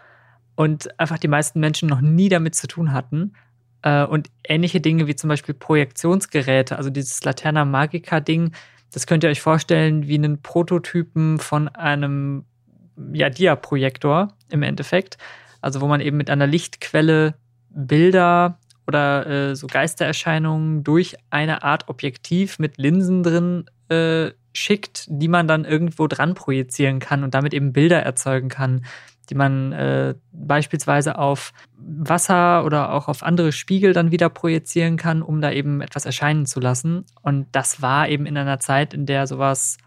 [0.57, 3.35] und einfach die meisten Menschen noch nie damit zu tun hatten.
[3.83, 8.53] Äh, und ähnliche Dinge wie zum Beispiel Projektionsgeräte, also dieses Laterna Magica-Ding,
[8.93, 12.45] das könnt ihr euch vorstellen wie einen Prototypen von einem
[13.13, 15.19] ja, Dia-Projektor im Endeffekt.
[15.61, 17.35] Also wo man eben mit einer Lichtquelle
[17.71, 25.29] Bilder oder äh, so Geistererscheinungen durch eine Art Objektiv mit Linsen drin äh, schickt, die
[25.29, 28.85] man dann irgendwo dran projizieren kann und damit eben Bilder erzeugen kann,
[29.31, 35.23] die man äh, beispielsweise auf Wasser oder auch auf andere Spiegel dann wieder projizieren kann,
[35.23, 37.05] um da eben etwas erscheinen zu lassen.
[37.23, 39.79] Und das war eben in einer Zeit, in der sowas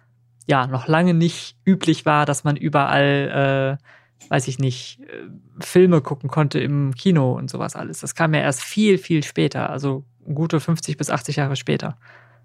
[0.47, 3.83] ja noch lange nicht üblich war, dass man überall äh,
[4.29, 7.99] weiß ich nicht, äh, Filme gucken konnte im Kino und sowas alles.
[7.99, 10.03] Das kam ja erst viel, viel später, also
[10.33, 11.97] gute 50 bis 80 Jahre später.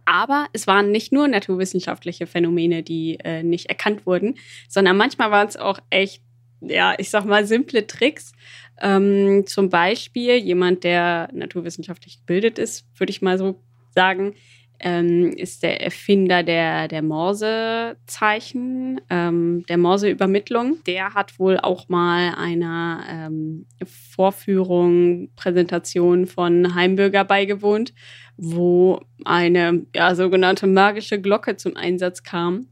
[0.04, 4.36] Aber es waren nicht nur naturwissenschaftliche Phänomene, die äh, nicht erkannt wurden,
[4.68, 6.22] sondern manchmal waren es auch echt,
[6.60, 8.32] ja, ich sag mal, simple Tricks.
[8.80, 13.62] Ähm, zum Beispiel jemand, der naturwissenschaftlich gebildet ist, würde ich mal so
[13.94, 14.34] sagen,
[14.82, 20.78] ähm, ist der Erfinder der, der Morsezeichen, ähm, der Morseübermittlung.
[20.86, 27.94] Der hat wohl auch mal einer ähm, Vorführung, Präsentation von Heimbürger beigewohnt,
[28.36, 32.66] wo eine ja, sogenannte magische Glocke zum Einsatz kam,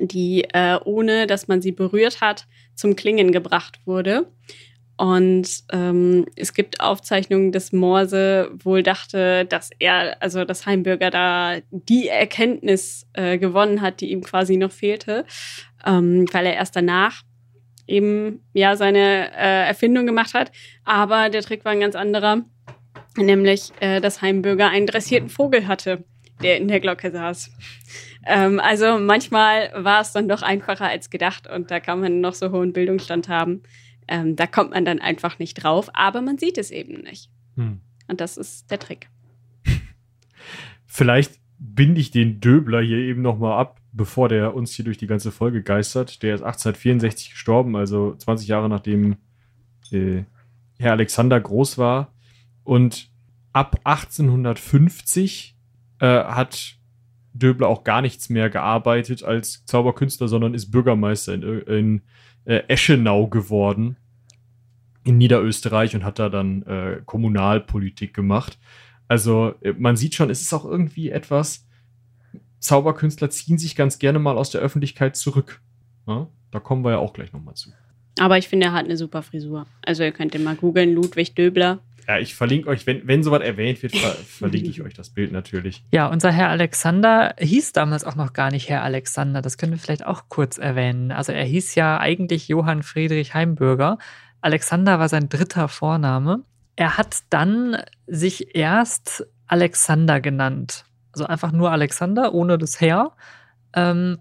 [0.00, 4.26] die äh, ohne dass man sie berührt hat, zum Klingen gebracht wurde.
[4.96, 11.56] Und ähm, es gibt Aufzeichnungen, dass Morse wohl dachte, dass er, also das Heimbürger da
[11.70, 15.24] die Erkenntnis äh, gewonnen hat, die ihm quasi noch fehlte,
[15.84, 17.22] ähm, weil er erst danach
[17.86, 20.52] eben ja seine äh, Erfindung gemacht hat.
[20.84, 22.42] Aber der Trick war ein ganz anderer,
[23.16, 26.04] nämlich äh, dass Heimbürger einen dressierten Vogel hatte,
[26.42, 27.50] der in der Glocke saß.
[28.26, 32.34] Ähm, also manchmal war es dann doch einfacher als gedacht und da kann man noch
[32.34, 33.62] so hohen Bildungsstand haben.
[34.08, 37.30] Ähm, da kommt man dann einfach nicht drauf, aber man sieht es eben nicht.
[37.56, 37.80] Hm.
[38.08, 39.08] Und das ist der Trick.
[40.86, 45.06] Vielleicht binde ich den Döbler hier eben nochmal ab, bevor der uns hier durch die
[45.06, 46.22] ganze Folge geistert.
[46.22, 49.16] Der ist 1864 gestorben, also 20 Jahre nachdem
[49.92, 50.24] äh,
[50.78, 52.12] Herr Alexander groß war.
[52.64, 53.10] Und
[53.52, 55.56] ab 1850
[56.00, 56.76] äh, hat
[57.34, 62.02] Döbler auch gar nichts mehr gearbeitet als Zauberkünstler, sondern ist Bürgermeister in, in
[62.44, 63.96] äh, Eschenau geworden
[65.04, 68.58] in Niederösterreich und hat da dann äh, Kommunalpolitik gemacht.
[69.08, 71.66] Also äh, man sieht schon, es ist auch irgendwie etwas,
[72.60, 75.60] Zauberkünstler ziehen sich ganz gerne mal aus der Öffentlichkeit zurück.
[76.06, 76.28] Ja?
[76.50, 77.70] Da kommen wir ja auch gleich nochmal zu.
[78.18, 79.66] Aber ich finde, er hat eine super Frisur.
[79.84, 81.80] Also ihr könnt ihn mal googeln, Ludwig Döbler.
[82.08, 85.32] Ja, ich verlinke euch, wenn, wenn sowas erwähnt wird, ver verlinke ich euch das Bild
[85.32, 85.84] natürlich.
[85.92, 89.42] Ja, unser Herr Alexander hieß damals auch noch gar nicht Herr Alexander.
[89.42, 91.12] Das können wir vielleicht auch kurz erwähnen.
[91.12, 93.98] Also er hieß ja eigentlich Johann Friedrich Heimbürger.
[94.40, 96.42] Alexander war sein dritter Vorname.
[96.76, 100.84] Er hat dann sich erst Alexander genannt.
[101.12, 103.12] Also einfach nur Alexander, ohne das Herr.
[103.74, 104.18] Ähm,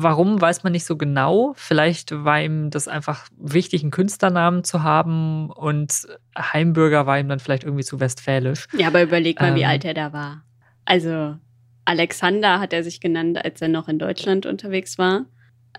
[0.00, 1.54] Warum weiß man nicht so genau.
[1.56, 6.06] Vielleicht war ihm das einfach wichtig, einen Künstlernamen zu haben und
[6.38, 8.66] Heimbürger war ihm dann vielleicht irgendwie zu westfälisch.
[8.76, 10.44] Ja, aber überleg mal, ähm, wie alt er da war.
[10.84, 11.36] Also
[11.84, 15.26] Alexander hat er sich genannt, als er noch in Deutschland unterwegs war.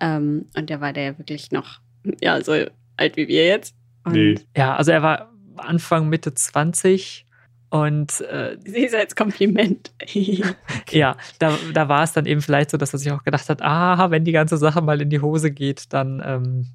[0.01, 1.79] Ähm, und der war der ja wirklich noch,
[2.19, 2.51] ja, so
[2.97, 3.73] alt wie wir jetzt.
[4.03, 4.36] Und nee.
[4.58, 7.25] Ja, also er war Anfang, Mitte 20
[7.69, 9.91] und äh, es als Kompliment.
[10.89, 13.62] ja, da, da war es dann eben vielleicht so, dass er sich auch gedacht hat,
[13.62, 16.67] ah, wenn die ganze Sache mal in die Hose geht, dann ähm,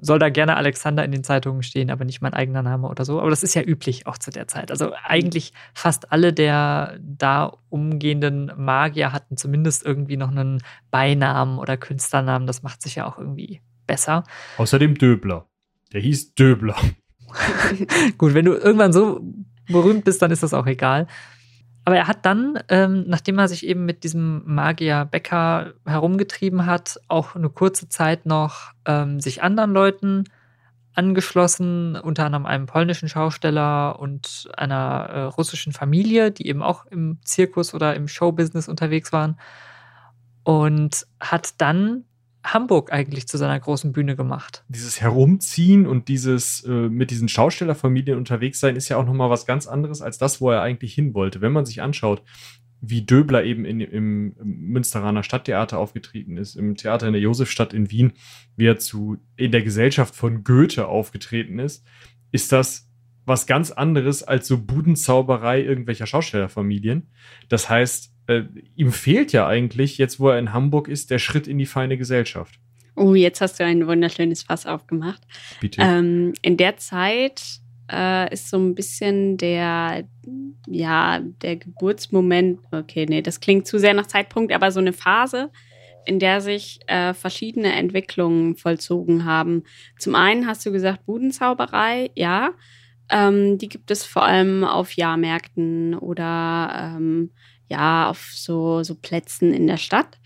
[0.00, 3.20] soll da gerne Alexander in den Zeitungen stehen, aber nicht mein eigener Name oder so.
[3.20, 4.70] Aber das ist ja üblich auch zu der Zeit.
[4.70, 11.76] Also eigentlich fast alle der da umgehenden Magier hatten zumindest irgendwie noch einen Beinamen oder
[11.76, 12.46] Künstlernamen.
[12.46, 14.24] Das macht sich ja auch irgendwie besser.
[14.58, 15.46] Außerdem Döbler.
[15.92, 16.76] Der hieß Döbler.
[18.18, 19.20] Gut, wenn du irgendwann so
[19.68, 21.06] berühmt bist, dann ist das auch egal.
[21.84, 27.00] Aber er hat dann, ähm, nachdem er sich eben mit diesem Magier Becker herumgetrieben hat,
[27.08, 30.24] auch eine kurze Zeit noch ähm, sich anderen Leuten
[30.92, 37.20] angeschlossen, unter anderem einem polnischen Schausteller und einer äh, russischen Familie, die eben auch im
[37.24, 39.38] Zirkus oder im Showbusiness unterwegs waren.
[40.42, 42.04] Und hat dann
[42.52, 44.64] Hamburg eigentlich zu seiner großen Bühne gemacht.
[44.68, 49.46] Dieses Herumziehen und dieses äh, mit diesen Schaustellerfamilien unterwegs sein ist ja auch nochmal was
[49.46, 51.40] ganz anderes als das, wo er eigentlich hin wollte.
[51.40, 52.22] Wenn man sich anschaut,
[52.80, 57.90] wie Döbler eben in, im Münsteraner Stadttheater aufgetreten ist, im Theater in der Josefstadt in
[57.90, 58.12] Wien,
[58.56, 61.84] wie er zu, in der Gesellschaft von Goethe aufgetreten ist,
[62.30, 62.88] ist das
[63.24, 67.10] was ganz anderes als so Budenzauberei irgendwelcher Schaustellerfamilien.
[67.48, 68.44] Das heißt, äh,
[68.76, 71.98] ihm fehlt ja eigentlich, jetzt wo er in Hamburg ist, der Schritt in die feine
[71.98, 72.60] Gesellschaft.
[72.94, 75.22] Oh, jetzt hast du ein wunderschönes Fass aufgemacht.
[75.60, 75.80] Bitte.
[75.82, 77.42] Ähm, in der Zeit
[77.90, 80.04] äh, ist so ein bisschen der,
[80.66, 85.50] ja, der Geburtsmoment, okay, nee, das klingt zu sehr nach Zeitpunkt, aber so eine Phase,
[86.04, 89.62] in der sich äh, verschiedene Entwicklungen vollzogen haben.
[89.98, 92.50] Zum einen hast du gesagt, Budenzauberei, ja.
[93.10, 97.30] Ähm, die gibt es vor allem auf Jahrmärkten oder ähm,
[97.68, 100.18] ja, auf so, so Plätzen in der Stadt.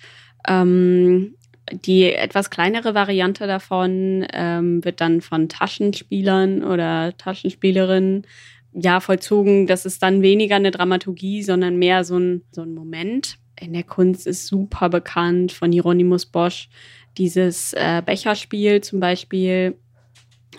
[0.46, 1.34] Ähm,
[1.70, 8.26] die etwas kleinere Variante davon ähm, wird dann von Taschenspielern oder Taschenspielerinnen
[8.72, 9.66] ja vollzogen.
[9.66, 13.38] Das ist dann weniger eine Dramaturgie, sondern mehr so ein, so ein Moment.
[13.60, 16.68] In der Kunst ist super bekannt von Hieronymus Bosch
[17.16, 19.76] dieses äh, Becherspiel zum Beispiel.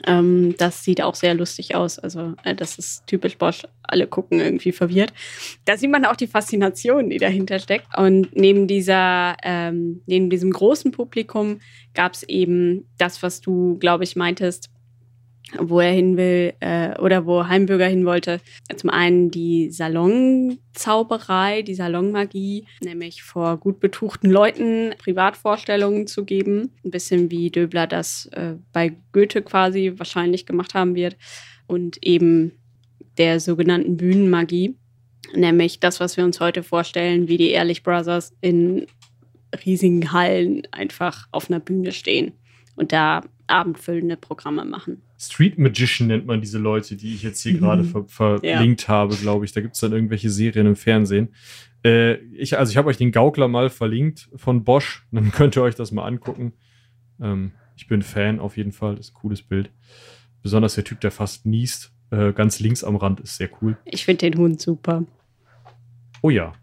[0.06, 2.00] Ähm, das sieht auch sehr lustig aus.
[2.00, 3.64] Also, äh, das ist typisch Bosch.
[3.84, 5.14] Alle gucken irgendwie verwirrt.
[5.66, 7.88] Da sieht man auch die Faszination, die dahinter steckt.
[7.98, 11.60] Und neben dieser, ähm, neben diesem großen Publikum
[11.94, 14.70] gab es eben das, was du, glaube ich, meintest,
[15.60, 18.40] wo er hin will äh, oder wo Heimbürger hin wollte.
[18.76, 26.72] Zum einen die Salonzauberei, die Salonmagie, nämlich vor gut betuchten Leuten Privatvorstellungen zu geben.
[26.84, 31.18] Ein bisschen wie Döbler das äh, bei Goethe quasi wahrscheinlich gemacht haben wird.
[31.68, 32.54] Und eben
[33.18, 34.76] der sogenannten Bühnenmagie,
[35.34, 38.88] nämlich das, was wir uns heute vorstellen, wie die Ehrlich Brothers in
[39.66, 42.34] riesigen Hallen einfach auf einer Bühne stehen
[42.76, 45.02] und da abendfüllende Programme machen.
[45.26, 47.60] Street Magician nennt man diese Leute, die ich jetzt hier mhm.
[47.60, 48.88] gerade ver verlinkt ja.
[48.88, 49.52] habe, glaube ich.
[49.52, 51.34] Da gibt es dann irgendwelche Serien im Fernsehen.
[51.84, 55.06] Äh, ich, also ich habe euch den Gaukler mal verlinkt von Bosch.
[55.12, 56.54] Dann könnt ihr euch das mal angucken.
[57.22, 58.96] Ähm, ich bin Fan auf jeden Fall.
[58.96, 59.72] Das ist ein cooles Bild.
[60.42, 61.94] Besonders der Typ, der fast niest.
[62.12, 63.78] Äh, ganz links am Rand ist sehr cool.
[63.86, 65.04] Ich finde den Hund super.
[66.22, 66.54] Oh ja.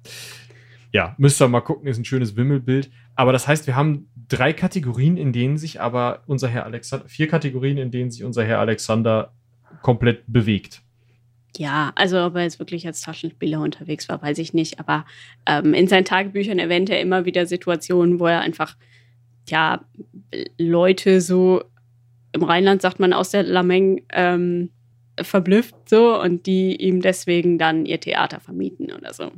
[0.93, 2.91] Ja, müsst ihr mal gucken, ist ein schönes Wimmelbild.
[3.15, 7.29] Aber das heißt, wir haben drei Kategorien, in denen sich aber unser Herr Alexander, vier
[7.29, 9.35] Kategorien, in denen sich unser Herr Alexander
[9.83, 10.83] komplett bewegt.
[11.57, 14.79] Ja, also ob er jetzt wirklich als Taschenspieler unterwegs war, weiß ich nicht.
[14.79, 15.05] Aber
[15.47, 18.77] ähm, in seinen Tagebüchern erwähnt er immer wieder Situationen, wo er einfach,
[19.49, 19.85] ja,
[20.59, 21.65] Leute so,
[22.33, 24.71] im Rheinland sagt man aus der Lameng, ähm,
[25.21, 29.33] verblüfft so und die ihm deswegen dann ihr Theater vermieten oder so.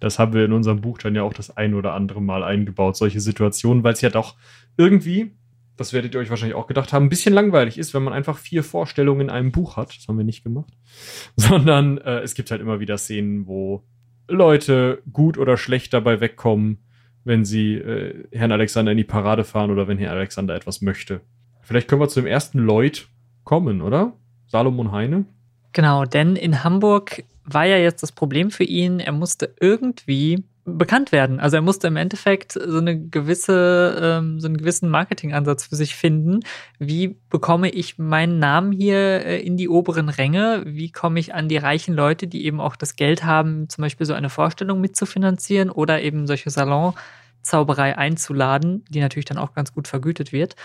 [0.00, 2.96] Das haben wir in unserem Buch dann ja auch das ein oder andere Mal eingebaut,
[2.96, 4.36] solche Situationen, weil es ja doch
[4.76, 5.32] irgendwie,
[5.76, 8.38] das werdet ihr euch wahrscheinlich auch gedacht haben, ein bisschen langweilig ist, wenn man einfach
[8.38, 9.96] vier Vorstellungen in einem Buch hat.
[9.96, 10.72] Das haben wir nicht gemacht.
[11.36, 13.84] Sondern äh, es gibt halt immer wieder Szenen, wo
[14.26, 16.78] Leute gut oder schlecht dabei wegkommen,
[17.24, 21.20] wenn sie äh, Herrn Alexander in die Parade fahren oder wenn Herr Alexander etwas möchte.
[21.60, 23.08] Vielleicht können wir zu dem ersten Lloyd
[23.44, 24.16] kommen, oder?
[24.46, 25.26] Salomon Heine.
[25.72, 31.10] Genau, denn in Hamburg war ja jetzt das Problem für ihn, er musste irgendwie bekannt
[31.10, 31.40] werden.
[31.40, 35.94] Also er musste im Endeffekt so eine gewisse, ähm, so einen gewissen Marketingansatz für sich
[35.94, 36.40] finden.
[36.78, 40.62] Wie bekomme ich meinen Namen hier äh, in die oberen Ränge?
[40.66, 44.06] Wie komme ich an die reichen Leute, die eben auch das Geld haben, zum Beispiel
[44.06, 49.88] so eine Vorstellung mitzufinanzieren oder eben solche Salonzauberei einzuladen, die natürlich dann auch ganz gut
[49.88, 50.56] vergütet wird.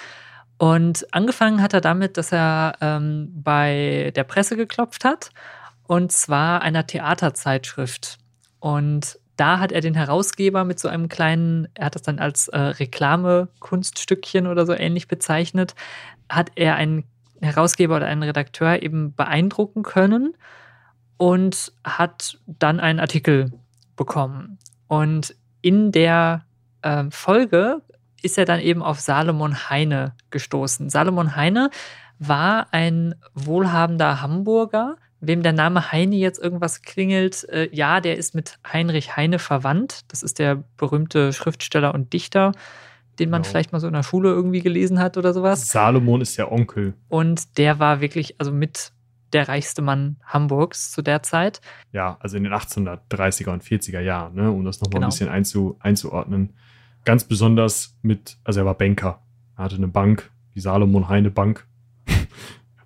[0.58, 5.32] Und angefangen hat er damit, dass er ähm, bei der Presse geklopft hat
[5.88, 8.18] und zwar einer Theaterzeitschrift.
[8.60, 12.48] Und da hat er den Herausgeber mit so einem kleinen, er hat das dann als
[12.48, 15.76] äh, Reklame-Kunststückchen oder so ähnlich bezeichnet,
[16.30, 17.04] hat er einen
[17.42, 20.36] Herausgeber oder einen Redakteur eben beeindrucken können
[21.18, 23.52] und hat dann einen Artikel
[23.96, 24.58] bekommen.
[24.88, 26.46] Und in der
[26.82, 27.82] äh, Folge
[28.26, 30.90] ist er dann eben auf Salomon Heine gestoßen.
[30.90, 31.70] Salomon Heine
[32.18, 38.36] war ein wohlhabender Hamburger, wem der Name Heine jetzt irgendwas klingelt, äh, ja, der ist
[38.36, 40.02] mit Heinrich Heine verwandt.
[40.08, 42.52] Das ist der berühmte Schriftsteller und Dichter,
[43.20, 43.52] den man genau.
[43.52, 45.68] vielleicht mal so in der Schule irgendwie gelesen hat oder sowas.
[45.68, 46.94] Salomon ist der Onkel.
[47.08, 48.92] Und der war wirklich, also mit
[49.34, 51.62] der reichste Mann Hamburgs zu der Zeit.
[51.92, 55.08] Ja, also in den 1830er und 40er Jahren, ne, um das nochmal genau.
[55.08, 56.54] ein bisschen einzu, einzuordnen.
[57.06, 59.22] Ganz besonders mit, also er war Banker.
[59.58, 61.66] Er hatte eine Bank, die Salomon Heine Bank.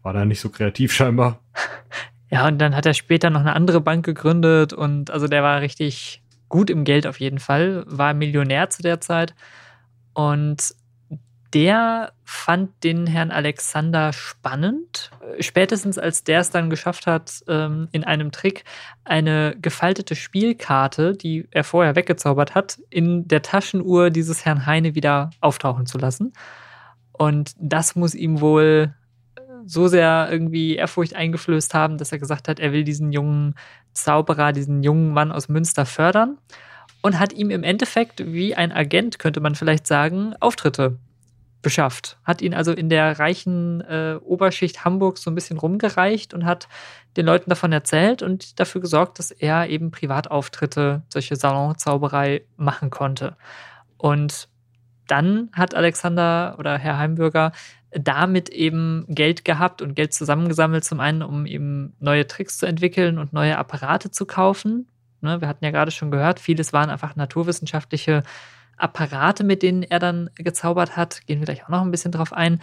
[0.03, 1.39] war da nicht so kreativ scheinbar.
[2.31, 5.61] Ja, und dann hat er später noch eine andere Bank gegründet und also der war
[5.61, 9.33] richtig gut im Geld auf jeden Fall, war Millionär zu der Zeit
[10.13, 10.75] und
[11.53, 15.09] der fand den Herrn Alexander spannend.
[15.39, 18.63] Spätestens als der es dann geschafft hat, ähm, in einem Trick
[19.03, 25.31] eine gefaltete Spielkarte, die er vorher weggezaubert hat, in der Taschenuhr dieses Herrn Heine wieder
[25.41, 26.33] auftauchen zu lassen.
[27.13, 28.93] Und das muss ihm wohl
[29.65, 33.55] so sehr irgendwie Ehrfurcht eingeflößt haben, dass er gesagt hat, er will diesen jungen
[33.93, 36.37] Zauberer, diesen jungen Mann aus Münster fördern
[37.01, 40.97] und hat ihm im Endeffekt wie ein Agent, könnte man vielleicht sagen, Auftritte
[41.61, 42.17] beschafft.
[42.23, 46.67] Hat ihn also in der reichen äh, Oberschicht Hamburgs so ein bisschen rumgereicht und hat
[47.17, 53.35] den Leuten davon erzählt und dafür gesorgt, dass er eben Privatauftritte, solche Salonzauberei machen konnte.
[53.97, 54.47] Und
[55.07, 57.51] dann hat Alexander oder Herr Heimbürger
[57.91, 63.17] damit eben Geld gehabt und Geld zusammengesammelt, zum einen, um eben neue Tricks zu entwickeln
[63.17, 64.87] und neue Apparate zu kaufen.
[65.21, 68.23] Ne, wir hatten ja gerade schon gehört, vieles waren einfach naturwissenschaftliche
[68.79, 71.25] Apparate, mit denen er dann gezaubert hat.
[71.27, 72.61] Gehen wir gleich auch noch ein bisschen drauf ein.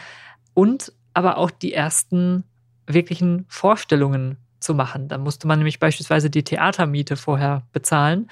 [0.55, 2.45] Und aber auch die ersten
[2.87, 5.09] wirklichen Vorstellungen zu machen.
[5.09, 8.29] Da musste man nämlich beispielsweise die Theatermiete vorher bezahlen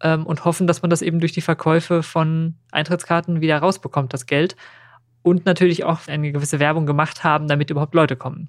[0.00, 4.26] ähm, und hoffen, dass man das eben durch die Verkäufe von Eintrittskarten wieder rausbekommt, das
[4.26, 4.56] Geld.
[5.22, 8.48] und natürlich auch eine gewisse Werbung gemacht haben, damit überhaupt Leute kommen.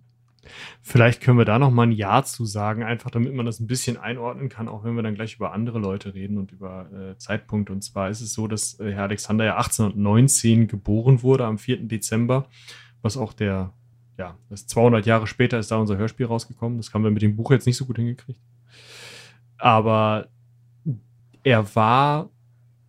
[0.81, 3.67] Vielleicht können wir da noch mal ein Ja zu sagen, einfach damit man das ein
[3.67, 7.17] bisschen einordnen kann, auch wenn wir dann gleich über andere Leute reden und über äh,
[7.17, 7.71] Zeitpunkte.
[7.73, 11.87] Und zwar ist es so, dass äh, Herr Alexander ja 1819 geboren wurde, am 4.
[11.87, 12.47] Dezember,
[13.01, 13.73] was auch der,
[14.17, 16.77] ja, das 200 Jahre später ist da unser Hörspiel rausgekommen.
[16.77, 18.39] Das haben wir mit dem Buch jetzt nicht so gut hingekriegt.
[19.57, 20.27] Aber
[21.43, 22.29] er war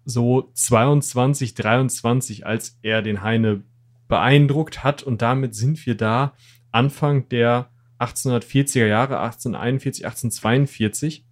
[0.05, 3.62] so 22, 23, als er den Heine
[4.09, 5.03] beeindruckt hat.
[5.03, 6.35] Und damit sind wir da
[6.74, 11.24] Anfang der 1840er Jahre, 1841, 1842,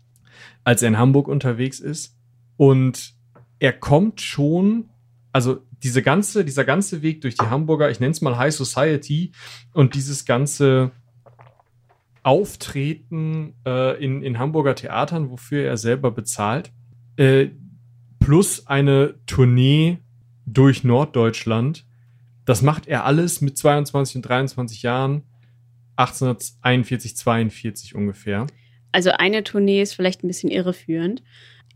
[0.64, 2.16] als er in Hamburg unterwegs ist.
[2.56, 3.14] Und
[3.58, 4.88] er kommt schon,
[5.32, 9.32] also diese ganze, dieser ganze Weg durch die Hamburger, ich nenne es mal High Society
[9.72, 10.92] und dieses ganze
[12.22, 16.72] Auftreten äh, in, in Hamburger Theatern, wofür er selber bezahlt,
[17.16, 17.48] äh,
[18.20, 19.98] plus eine Tournee
[20.46, 21.84] durch Norddeutschland.
[22.44, 25.22] Das macht er alles mit 22 und 23 Jahren,
[25.96, 28.46] 1841, 42 ungefähr.
[28.92, 31.22] Also eine Tournee ist vielleicht ein bisschen irreführend.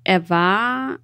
[0.05, 0.98] Er war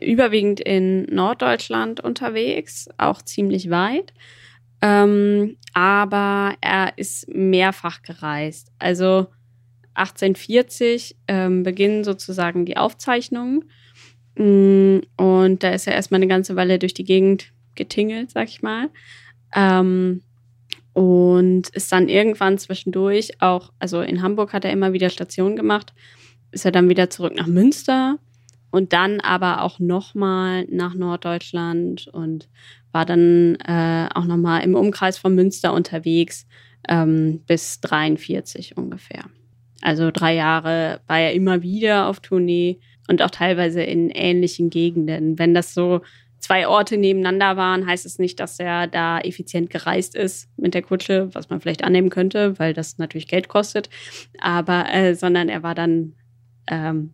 [0.00, 4.12] überwiegend in Norddeutschland unterwegs, auch ziemlich weit.
[4.80, 8.72] Ähm, aber er ist mehrfach gereist.
[8.78, 9.28] Also
[9.94, 13.64] 1840 ähm, beginnen sozusagen die Aufzeichnungen.
[14.36, 18.62] Mm, und da ist er erstmal eine ganze Weile durch die Gegend getingelt, sag ich
[18.62, 18.90] mal.
[19.54, 20.22] Ähm,
[20.92, 25.94] und ist dann irgendwann zwischendurch auch, also in Hamburg hat er immer wieder Stationen gemacht,
[26.50, 28.18] ist er dann wieder zurück nach Münster
[28.70, 32.48] und dann aber auch nochmal nach Norddeutschland und
[32.92, 36.46] war dann äh, auch nochmal im Umkreis von Münster unterwegs
[36.88, 39.24] ähm, bis 43 ungefähr.
[39.80, 42.78] Also drei Jahre war er immer wieder auf Tournee
[43.08, 45.38] und auch teilweise in ähnlichen Gegenden.
[45.38, 46.00] Wenn das so
[46.42, 50.82] zwei Orte nebeneinander waren, heißt es nicht, dass er da effizient gereist ist mit der
[50.82, 53.88] Kutsche, was man vielleicht annehmen könnte, weil das natürlich Geld kostet.
[54.38, 56.14] Aber, äh, sondern er war dann
[56.66, 57.12] ähm,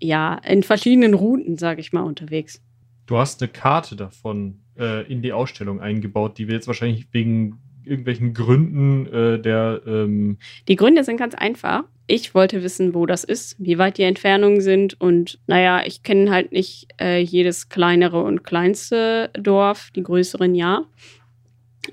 [0.00, 2.62] ja in verschiedenen Routen, sage ich mal, unterwegs.
[3.06, 7.58] Du hast eine Karte davon äh, in die Ausstellung eingebaut, die wir jetzt wahrscheinlich wegen
[7.84, 9.82] irgendwelchen Gründen äh, der.
[9.86, 10.38] Ähm
[10.68, 11.84] die Gründe sind ganz einfach.
[12.06, 16.30] Ich wollte wissen, wo das ist, wie weit die Entfernungen sind und naja, ich kenne
[16.30, 20.86] halt nicht äh, jedes kleinere und kleinste Dorf, die größeren ja.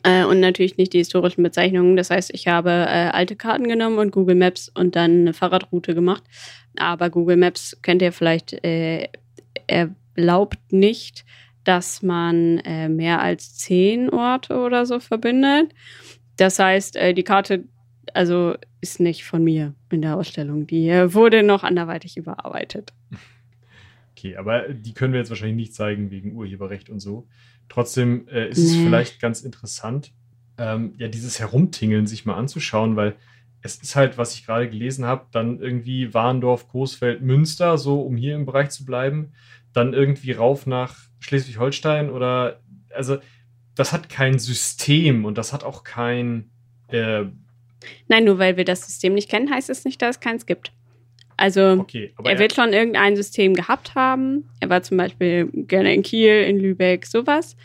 [0.04, 1.95] Äh, und natürlich nicht die historischen Bezeichnungen.
[1.95, 5.95] Das heißt, ich habe äh, alte Karten genommen und Google Maps und dann eine Fahrradroute
[5.95, 6.23] gemacht.
[6.78, 9.08] Aber Google Maps kennt ihr vielleicht, äh,
[9.67, 11.26] erlaubt nicht,
[11.68, 15.74] dass man äh, mehr als zehn Orte oder so verbindet.
[16.38, 17.66] Das heißt, äh, die Karte
[18.14, 20.68] also ist nicht von mir in der Ausstellung.
[20.68, 22.94] Die äh, wurde noch anderweitig überarbeitet.
[24.12, 27.28] Okay, aber die können wir jetzt wahrscheinlich nicht zeigen wegen Urheberrecht und so.
[27.70, 28.78] Trotzdem äh, ist nee.
[28.78, 30.12] es vielleicht ganz interessant,
[30.58, 33.16] ähm, ja, dieses Herumtingeln sich mal anzuschauen, weil
[33.62, 38.16] es ist halt, was ich gerade gelesen habe, dann irgendwie Warndorf, Coesfeld, Münster, so um
[38.16, 39.34] hier im Bereich zu bleiben,
[39.78, 42.60] dann irgendwie rauf nach Schleswig-Holstein oder
[42.94, 43.18] also
[43.76, 46.50] das hat kein System und das hat auch kein.
[46.88, 47.26] Äh
[48.08, 50.72] Nein, nur weil wir das System nicht kennen, heißt es nicht, dass es keins gibt.
[51.38, 54.50] Also okay, er, er wird schon irgendein System gehabt haben.
[54.60, 57.56] Er war zum Beispiel gerne in Kiel, in Lübeck, sowas.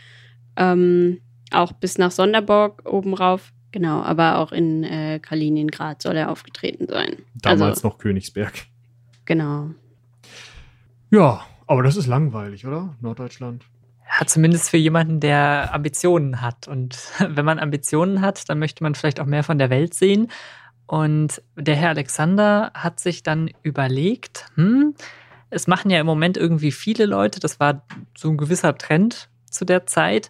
[0.55, 1.19] Ähm,
[1.51, 3.51] auch bis nach Sonderburg oben rauf.
[3.71, 7.17] Genau, aber auch in äh, Kaliningrad soll er aufgetreten sein.
[7.41, 8.53] Damals also, noch Königsberg.
[9.25, 9.71] Genau.
[11.09, 12.95] Ja, aber das ist langweilig, oder?
[13.01, 13.65] Norddeutschland.
[14.05, 16.67] Ja, zumindest für jemanden, der Ambitionen hat.
[16.67, 20.29] Und wenn man Ambitionen hat, dann möchte man vielleicht auch mehr von der Welt sehen.
[20.85, 24.93] Und der Herr Alexander hat sich dann überlegt, hm,
[25.49, 27.83] es machen ja im Moment irgendwie viele Leute, das war
[28.15, 30.29] so ein gewisser Trend zu der Zeit,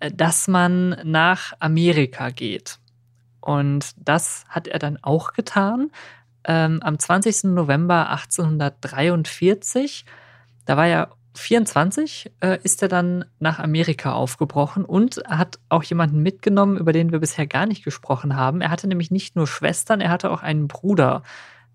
[0.00, 2.78] äh, dass man nach Amerika geht.
[3.40, 5.90] Und das hat er dann auch getan.
[6.44, 7.44] Ähm, am 20.
[7.44, 10.04] November 1843
[10.64, 16.22] da war er 24, äh, ist er dann nach Amerika aufgebrochen und hat auch jemanden
[16.22, 18.60] mitgenommen, über den wir bisher gar nicht gesprochen haben.
[18.60, 21.22] Er hatte nämlich nicht nur Schwestern, er hatte auch einen Bruder.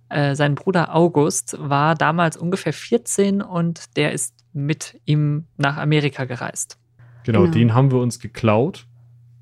[0.10, 6.26] Äh, sein Bruder August war damals ungefähr 14 und der ist mit ihm nach Amerika
[6.26, 6.78] gereist.
[7.24, 7.52] Genau, genau.
[7.52, 8.87] den haben wir uns geklaut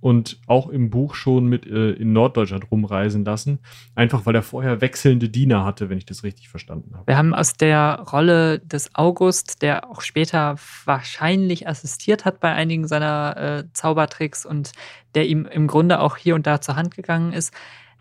[0.05, 3.57] und auch im Buch schon mit äh, in Norddeutschland rumreisen lassen.
[3.95, 7.07] Einfach weil er vorher wechselnde Diener hatte, wenn ich das richtig verstanden habe.
[7.07, 12.87] Wir haben aus der Rolle des August, der auch später wahrscheinlich assistiert hat bei einigen
[12.87, 14.73] seiner äh, Zaubertricks und
[15.15, 17.51] der ihm im Grunde auch hier und da zur Hand gegangen ist,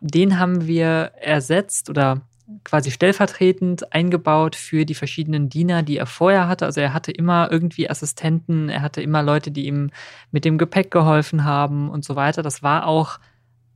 [0.03, 2.21] den haben wir ersetzt oder
[2.63, 6.67] quasi stellvertretend eingebaut für die verschiedenen Diener, die er vorher hatte.
[6.67, 9.91] Also er hatte immer irgendwie Assistenten, er hatte immer Leute, die ihm
[10.31, 12.43] mit dem Gepäck geholfen haben und so weiter.
[12.43, 13.19] Das war auch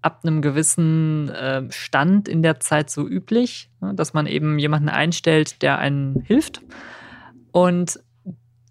[0.03, 4.89] ab einem gewissen äh, Stand in der Zeit so üblich, ne, dass man eben jemanden
[4.89, 6.61] einstellt, der einen hilft.
[7.53, 8.01] Und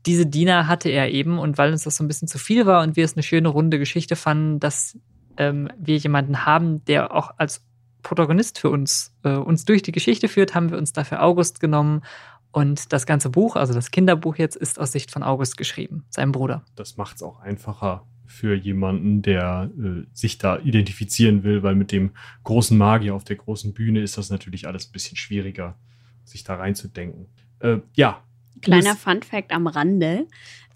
[0.05, 2.81] diese Diener hatte er eben und weil uns das so ein bisschen zu viel war
[2.83, 4.97] und wir es eine schöne runde Geschichte fanden, dass
[5.37, 7.66] ähm, wir jemanden haben, der auch als
[8.03, 12.01] Protagonist für uns äh, uns durch die Geschichte führt, haben wir uns dafür August genommen
[12.51, 16.31] und das ganze Buch, also das Kinderbuch jetzt, ist aus Sicht von August geschrieben, seinem
[16.31, 16.63] Bruder.
[16.75, 21.91] Das macht es auch einfacher für jemanden, der äh, sich da identifizieren will, weil mit
[21.91, 22.11] dem
[22.43, 25.77] großen Magier auf der großen Bühne ist das natürlich alles ein bisschen schwieriger,
[26.23, 27.27] sich da reinzudenken.
[27.59, 28.21] Äh, ja,
[28.61, 30.27] Kleiner Fun Fact am Rande.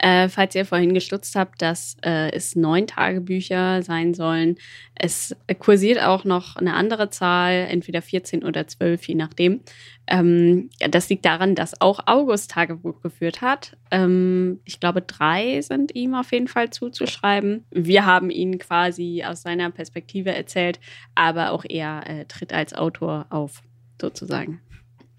[0.03, 4.55] Äh, falls ihr vorhin gestutzt habt, dass äh, es neun Tagebücher sein sollen.
[4.95, 9.61] Es kursiert auch noch eine andere Zahl, entweder 14 oder 12, je nachdem.
[10.07, 13.77] Ähm, das liegt daran, dass auch August Tagebuch geführt hat.
[13.91, 17.65] Ähm, ich glaube, drei sind ihm auf jeden Fall zuzuschreiben.
[17.69, 20.79] Wir haben ihn quasi aus seiner Perspektive erzählt,
[21.13, 23.61] aber auch er äh, tritt als Autor auf,
[24.01, 24.61] sozusagen.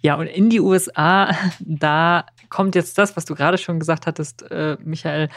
[0.02, 4.42] Ja, und in die USA, da kommt jetzt das, was du gerade schon gesagt hattest,
[4.50, 5.28] äh, Michael,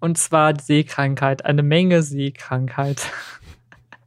[0.00, 3.10] und zwar Seekrankheit, eine Menge Seekrankheit.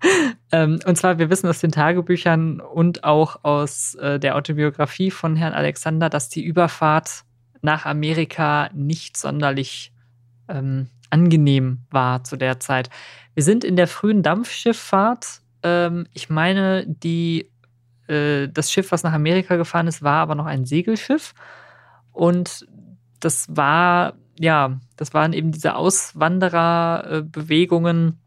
[0.52, 5.36] ähm, und zwar, wir wissen aus den Tagebüchern und auch aus äh, der Autobiografie von
[5.36, 7.24] Herrn Alexander, dass die Überfahrt
[7.62, 9.94] nach Amerika nicht sonderlich
[10.50, 12.90] ähm, angenehm war zu der Zeit.
[13.34, 15.42] Wir sind in der frühen Dampfschifffahrt.
[15.64, 17.52] Ähm, ich meine, die
[18.12, 21.34] äh, das Schiff, was nach Amerika gefahren ist, war aber noch ein Segelschiff.
[22.12, 22.68] Und
[23.20, 28.20] das war, ja, das waren eben diese Auswandererbewegungen,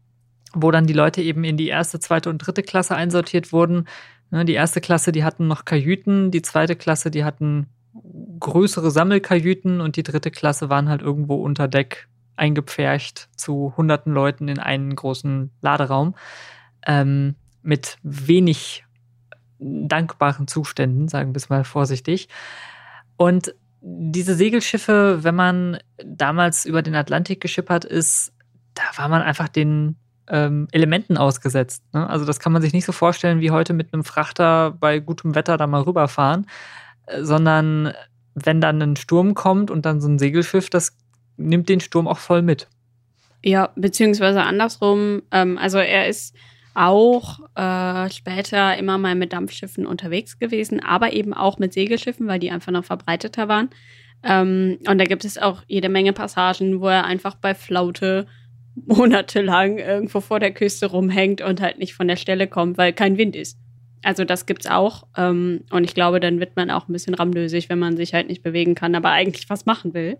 [0.53, 3.87] wo dann die Leute eben in die erste, zweite und dritte Klasse einsortiert wurden.
[4.31, 7.67] Ne, die erste Klasse, die hatten noch Kajüten, die zweite Klasse, die hatten
[8.39, 14.47] größere Sammelkajüten und die dritte Klasse waren halt irgendwo unter Deck eingepfercht zu hunderten Leuten
[14.47, 16.15] in einen großen Laderaum
[16.85, 18.84] ähm, mit wenig
[19.59, 22.27] dankbaren Zuständen, sagen wir es mal vorsichtig.
[23.17, 28.33] Und diese Segelschiffe, wenn man damals über den Atlantik geschippert ist,
[28.73, 29.95] da war man einfach den
[30.27, 31.83] ähm, Elementen ausgesetzt.
[31.93, 32.09] Ne?
[32.09, 35.35] Also das kann man sich nicht so vorstellen wie heute mit einem Frachter bei gutem
[35.35, 36.47] Wetter da mal rüberfahren,
[37.05, 37.93] äh, sondern
[38.33, 40.97] wenn dann ein Sturm kommt und dann so ein Segelschiff, das
[41.37, 42.67] nimmt den Sturm auch voll mit.
[43.43, 45.21] Ja, beziehungsweise andersrum.
[45.31, 46.35] Ähm, also er ist
[46.75, 52.39] auch äh, später immer mal mit Dampfschiffen unterwegs gewesen, aber eben auch mit Segelschiffen, weil
[52.39, 53.69] die einfach noch verbreiteter waren.
[54.23, 58.27] Ähm, und da gibt es auch jede Menge Passagen, wo er einfach bei Flaute
[58.75, 63.17] monatelang irgendwo vor der Küste rumhängt und halt nicht von der Stelle kommt, weil kein
[63.17, 63.57] Wind ist.
[64.03, 65.07] Also das gibt's auch.
[65.17, 68.27] Ähm, und ich glaube, dann wird man auch ein bisschen ramlösig, wenn man sich halt
[68.27, 70.17] nicht bewegen kann, aber eigentlich was machen will.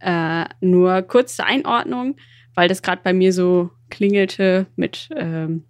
[0.00, 2.16] Äh, nur kurze Einordnung,
[2.54, 5.64] weil das gerade bei mir so klingelte mit ähm,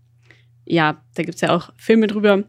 [0.64, 2.44] ja, da gibt es ja auch Filme drüber.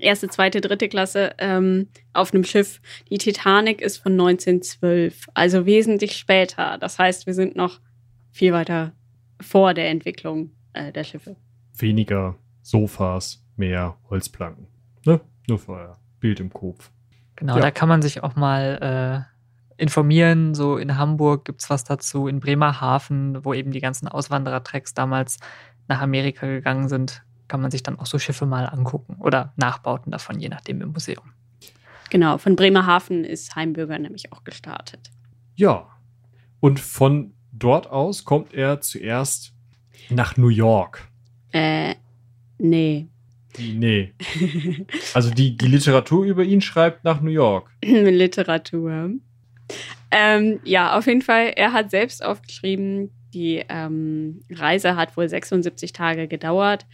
[0.00, 2.80] Erste, zweite, dritte Klasse ähm, auf einem Schiff.
[3.10, 6.78] Die Titanic ist von 1912, also wesentlich später.
[6.78, 7.80] Das heißt, wir sind noch
[8.30, 8.92] viel weiter
[9.40, 11.36] vor der Entwicklung äh, der Schiffe.
[11.76, 14.66] Weniger Sofas, mehr Holzplanken.
[15.04, 15.20] Ne?
[15.48, 16.90] Nur für euer Bild im Kopf.
[17.36, 17.62] Genau, ja.
[17.62, 19.26] da kann man sich auch mal
[19.76, 20.54] äh, informieren.
[20.54, 25.38] So in Hamburg gibt es was dazu, in Bremerhaven, wo eben die ganzen Auswanderertracks damals
[25.88, 27.22] nach Amerika gegangen sind,
[27.52, 30.92] kann man sich dann auch so Schiffe mal angucken oder Nachbauten davon, je nachdem im
[30.92, 31.34] Museum.
[32.08, 35.10] Genau, von Bremerhaven ist Heimbürger nämlich auch gestartet.
[35.54, 35.86] Ja,
[36.60, 39.52] und von dort aus kommt er zuerst
[40.08, 41.06] nach New York.
[41.52, 41.96] Äh,
[42.56, 43.08] nee.
[43.58, 44.14] Nee.
[45.12, 47.70] Also die, die Literatur über ihn schreibt nach New York.
[47.82, 49.10] Literatur.
[50.10, 51.52] Ähm, ja, auf jeden Fall.
[51.54, 56.86] Er hat selbst aufgeschrieben, die ähm, Reise hat wohl 76 Tage gedauert.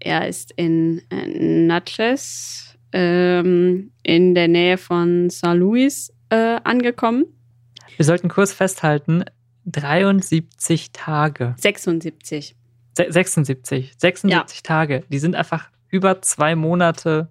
[0.00, 5.54] Er ist in äh, Natchez ähm, in der Nähe von St.
[5.54, 7.26] Louis äh, angekommen.
[7.96, 9.24] Wir sollten kurz festhalten,
[9.66, 11.54] 73 Tage.
[11.58, 12.56] 76.
[12.96, 13.94] Se 76.
[13.96, 14.62] 76 ja.
[14.62, 15.04] Tage.
[15.10, 17.28] Die sind einfach über zwei Monate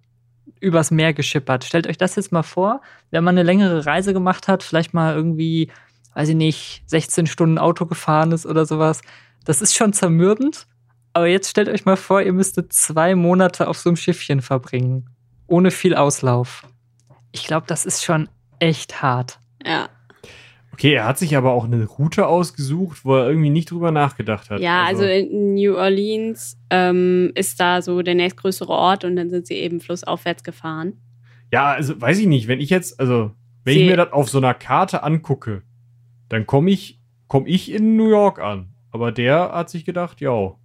[0.59, 1.63] übers Meer geschippert.
[1.63, 5.15] Stellt euch das jetzt mal vor, wenn man eine längere Reise gemacht hat, vielleicht mal
[5.15, 5.71] irgendwie,
[6.13, 9.01] weiß ich nicht, 16 Stunden Auto gefahren ist oder sowas.
[9.43, 10.67] Das ist schon zermürbend.
[11.15, 15.09] Aber jetzt stellt euch mal vor, ihr müsstet zwei Monate auf so einem Schiffchen verbringen.
[15.47, 16.67] Ohne viel Auslauf.
[17.31, 18.27] Ich glaube, das ist schon
[18.59, 19.39] echt hart.
[19.65, 19.87] Ja.
[20.73, 24.49] Okay, er hat sich aber auch eine Route ausgesucht, wo er irgendwie nicht drüber nachgedacht
[24.49, 24.59] hat.
[24.59, 29.29] Ja, also, also in New Orleans ähm, ist da so der nächstgrößere Ort und dann
[29.29, 30.99] sind sie eben flussaufwärts gefahren.
[31.49, 33.31] Ja, also weiß ich nicht, wenn ich jetzt, also
[33.63, 35.61] wenn Sie ich mir das auf so einer Karte angucke,
[36.27, 36.99] dann komme ich,
[37.29, 38.73] komm ich in New York an.
[38.91, 40.55] Aber der hat sich gedacht, ja,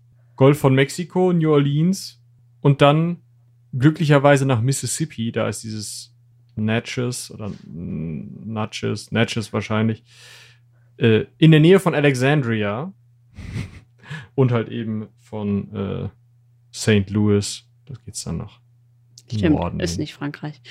[0.40, 2.18] Golf von Mexiko, New Orleans
[2.62, 3.18] und dann
[3.74, 5.32] glücklicherweise nach Mississippi.
[5.32, 6.16] Da ist dieses
[6.56, 10.02] Natchez oder Natchez, Natchez wahrscheinlich,
[10.96, 12.90] äh, in der Nähe von Alexandria
[14.34, 16.08] und halt eben von äh,
[16.72, 17.10] St.
[17.10, 17.68] Louis.
[17.84, 18.60] Das geht's dann noch.
[19.30, 20.62] Stimmt, Norden ist nicht Frankreich.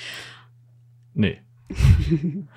[1.14, 1.38] Nee.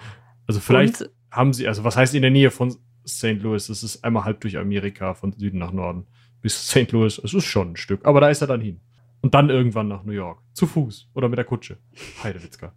[0.47, 1.11] also vielleicht und?
[1.29, 2.75] haben sie, also was heißt in der Nähe von
[3.07, 3.39] St.
[3.39, 3.67] Louis?
[3.67, 6.07] Das ist einmal halb durch Amerika von Süden nach Norden
[6.43, 6.91] bis St.
[6.91, 7.17] Louis.
[7.17, 8.79] Es ist schon ein Stück, aber da ist er dann hin.
[9.21, 10.43] Und dann irgendwann nach New York.
[10.53, 11.77] Zu Fuß oder mit der Kutsche.
[12.23, 12.73] Heidewitzka.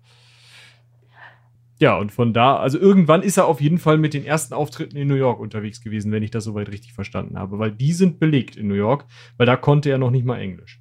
[1.78, 4.96] Ja, und von da, also irgendwann ist er auf jeden Fall mit den ersten Auftritten
[4.96, 7.58] in New York unterwegs gewesen, wenn ich das soweit richtig verstanden habe.
[7.58, 9.04] Weil die sind belegt in New York,
[9.36, 10.80] weil da konnte er noch nicht mal Englisch.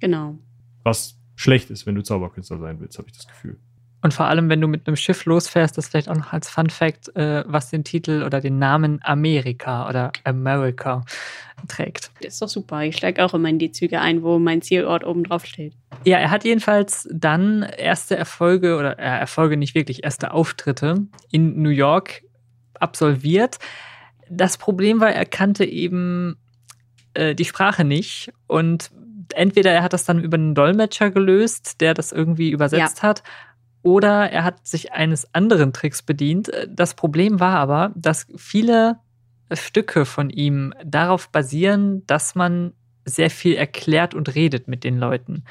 [0.00, 0.38] Genau.
[0.84, 3.58] Was schlecht ist, wenn du Zauberkünstler sein willst, habe ich das Gefühl.
[4.06, 6.70] Und vor allem, wenn du mit einem Schiff losfährst, das vielleicht auch noch als Fun
[6.70, 11.04] Fact, äh, was den Titel oder den Namen Amerika oder America
[11.66, 12.12] trägt.
[12.22, 12.82] Das ist doch super.
[12.84, 15.72] Ich steige auch immer in die Züge ein, wo mein Zielort oben drauf steht.
[16.04, 21.60] Ja, er hat jedenfalls dann erste Erfolge oder äh, Erfolge nicht wirklich, erste Auftritte in
[21.60, 22.22] New York
[22.78, 23.58] absolviert.
[24.30, 26.36] Das Problem war, er kannte eben
[27.14, 28.92] äh, die Sprache nicht und
[29.34, 33.08] entweder er hat das dann über einen Dolmetscher gelöst, der das irgendwie übersetzt ja.
[33.08, 33.24] hat,
[33.86, 36.50] oder er hat sich eines anderen Tricks bedient.
[36.68, 38.98] Das Problem war aber, dass viele
[39.52, 42.72] Stücke von ihm darauf basieren, dass man
[43.04, 45.44] sehr viel erklärt und redet mit den Leuten.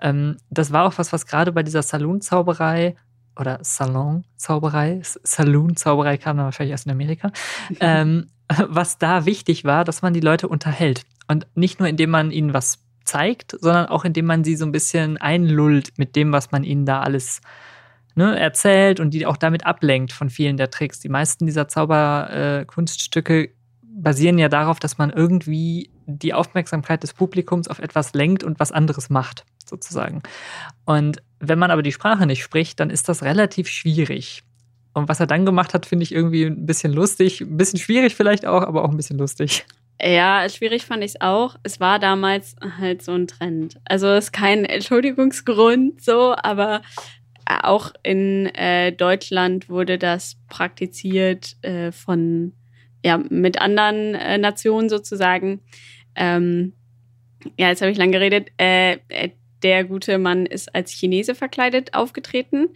[0.00, 2.96] Ähm, das war auch was, was gerade bei dieser Saloon-Zauberei
[3.38, 7.32] oder Salon-Zauberei, Saloon-Zauberei kam dann wahrscheinlich erst in Amerika,
[7.80, 8.28] ähm,
[8.66, 11.02] was da wichtig war, dass man die Leute unterhält.
[11.28, 14.72] Und nicht nur, indem man ihnen was zeigt, sondern auch indem man sie so ein
[14.72, 17.42] bisschen einlullt mit dem, was man ihnen da alles
[18.14, 21.00] ne, erzählt und die auch damit ablenkt von vielen der Tricks.
[21.00, 23.50] Die meisten dieser Zauberkunststücke äh,
[23.82, 28.72] basieren ja darauf, dass man irgendwie die Aufmerksamkeit des Publikums auf etwas lenkt und was
[28.72, 30.22] anderes macht, sozusagen.
[30.84, 34.42] Und wenn man aber die Sprache nicht spricht, dann ist das relativ schwierig.
[34.92, 38.14] Und was er dann gemacht hat, finde ich irgendwie ein bisschen lustig, ein bisschen schwierig
[38.14, 39.64] vielleicht auch, aber auch ein bisschen lustig.
[40.00, 41.56] Ja, schwierig fand ich es auch.
[41.62, 43.80] Es war damals halt so ein Trend.
[43.84, 46.82] Also es ist kein Entschuldigungsgrund so, aber
[47.46, 52.52] auch in äh, Deutschland wurde das praktiziert äh, von,
[53.04, 55.60] ja, mit anderen äh, Nationen sozusagen.
[56.16, 56.72] Ähm,
[57.58, 58.50] ja, jetzt habe ich lang geredet.
[58.58, 59.30] Äh, äh,
[59.62, 62.68] der gute Mann ist als Chinese verkleidet aufgetreten.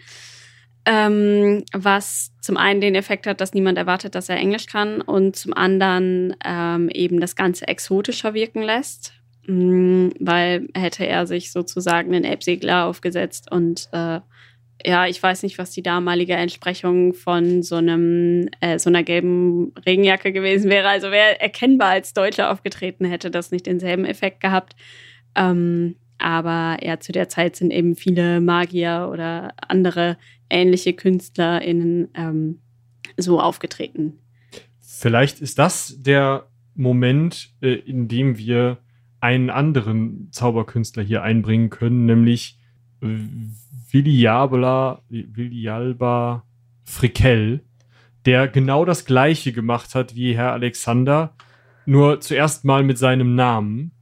[0.87, 5.37] Ähm, was zum einen den Effekt hat, dass niemand erwartet, dass er Englisch kann und
[5.37, 9.13] zum anderen ähm, eben das Ganze exotischer wirken lässt,
[9.47, 14.21] mhm, weil hätte er sich sozusagen einen Elbsegler aufgesetzt und äh,
[14.85, 19.73] ja, ich weiß nicht, was die damalige Entsprechung von so einem äh, so einer gelben
[19.85, 20.89] Regenjacke gewesen wäre.
[20.89, 24.77] Also wer erkennbar als Deutscher aufgetreten hätte, das nicht denselben Effekt gehabt.
[25.35, 30.17] Ähm, aber ja, zu der Zeit sind eben viele Magier oder andere
[30.51, 32.61] ähnliche KünstlerInnen ähm,
[33.17, 34.19] so aufgetreten.
[34.81, 38.79] Vielleicht ist das der Moment, äh, in dem wir
[39.21, 42.59] einen anderen Zauberkünstler hier einbringen können, nämlich
[43.91, 46.45] Villiabla, Villialba
[46.85, 47.65] Frickel,
[48.25, 51.35] der genau das gleiche gemacht hat wie Herr Alexander,
[51.87, 53.93] nur zuerst mal mit seinem Namen.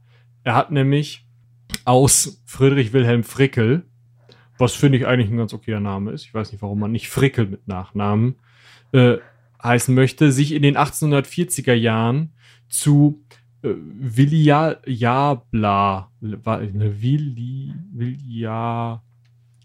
[0.43, 1.25] Er hat nämlich
[1.85, 3.85] aus Friedrich Wilhelm Frickel,
[4.57, 7.09] was finde ich eigentlich ein ganz okayer Name ist, ich weiß nicht, warum man nicht
[7.09, 8.35] Frickel mit Nachnamen
[8.91, 9.17] äh,
[9.63, 12.33] heißen möchte, sich in den 1840er Jahren
[12.69, 13.23] zu
[13.61, 13.69] äh,
[13.99, 14.81] Villiabla,
[16.21, 19.03] Villi, Villia,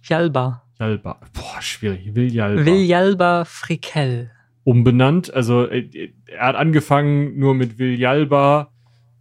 [0.02, 0.62] Jalba.
[0.78, 1.20] Jalba.
[1.32, 2.14] Boah, schwierig.
[2.14, 2.64] Viljalba.
[2.66, 4.30] Viljalba Frickel.
[4.64, 5.32] Umbenannt.
[5.32, 8.72] Also äh, er hat angefangen nur mit Viljalba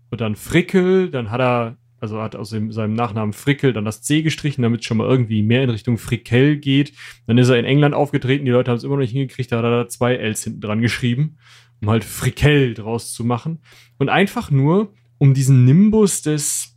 [0.10, 1.10] und dann Frickel.
[1.12, 4.82] Dann hat er, also hat aus dem, seinem Nachnamen Frickel dann das C gestrichen, damit
[4.82, 6.94] es schon mal irgendwie mehr in Richtung Frickel geht.
[7.28, 8.46] Dann ist er in England aufgetreten.
[8.46, 9.52] Die Leute haben es immer noch nicht hingekriegt.
[9.52, 11.38] Da hat er da zwei Ls hinten dran geschrieben,
[11.82, 13.60] um halt Frickel draus zu machen.
[14.00, 16.71] Und einfach nur, um diesen Nimbus des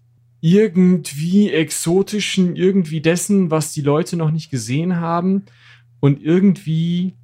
[0.45, 5.45] irgendwie exotischen, irgendwie dessen, was die Leute noch nicht gesehen haben
[6.01, 7.14] und irgendwie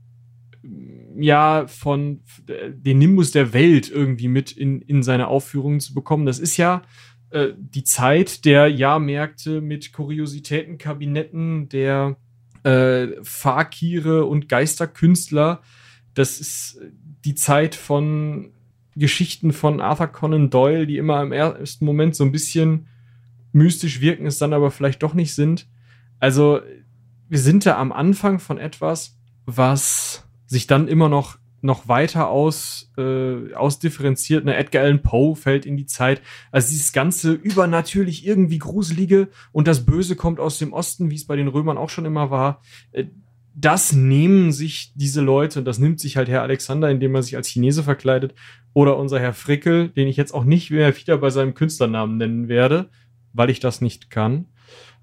[1.18, 6.24] ja von den Nimbus der Welt irgendwie mit in, in seine Aufführungen zu bekommen.
[6.24, 6.80] Das ist ja
[7.28, 12.16] äh, die Zeit der Jahrmärkte mit Kuriositätenkabinetten, der
[12.62, 15.60] äh, Fakire und Geisterkünstler.
[16.14, 16.80] Das ist
[17.26, 18.52] die Zeit von
[18.96, 22.86] Geschichten von Arthur Conan Doyle, die immer im ersten Moment so ein bisschen
[23.53, 25.68] mystisch wirken, es dann aber vielleicht doch nicht sind.
[26.18, 26.61] Also
[27.28, 32.90] wir sind da am Anfang von etwas, was sich dann immer noch noch weiter aus,
[32.96, 34.44] äh, ausdifferenziert.
[34.44, 34.57] Ne?
[34.57, 36.22] Edgar Allan Poe fällt in die Zeit.
[36.51, 41.26] Also dieses ganze übernatürlich irgendwie gruselige und das Böse kommt aus dem Osten, wie es
[41.26, 42.62] bei den Römern auch schon immer war.
[42.92, 43.07] Äh,
[43.55, 47.36] das nehmen sich diese Leute und das nimmt sich halt Herr Alexander, indem er sich
[47.36, 48.34] als Chinese verkleidet.
[48.72, 52.48] Oder unser Herr Frickel, den ich jetzt auch nicht mehr wieder bei seinem Künstlernamen nennen
[52.48, 52.88] werde,
[53.32, 54.46] weil ich das nicht kann.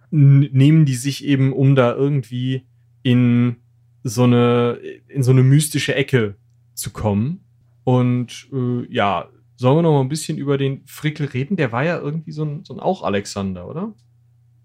[0.09, 2.65] Nehmen die sich eben, um da irgendwie
[3.03, 3.57] in
[4.03, 6.35] so eine, in so eine mystische Ecke
[6.73, 7.43] zu kommen.
[7.83, 11.57] Und äh, ja, sollen wir noch mal ein bisschen über den Frickel reden?
[11.57, 13.93] Der war ja irgendwie so ein, so ein auch Alexander, oder?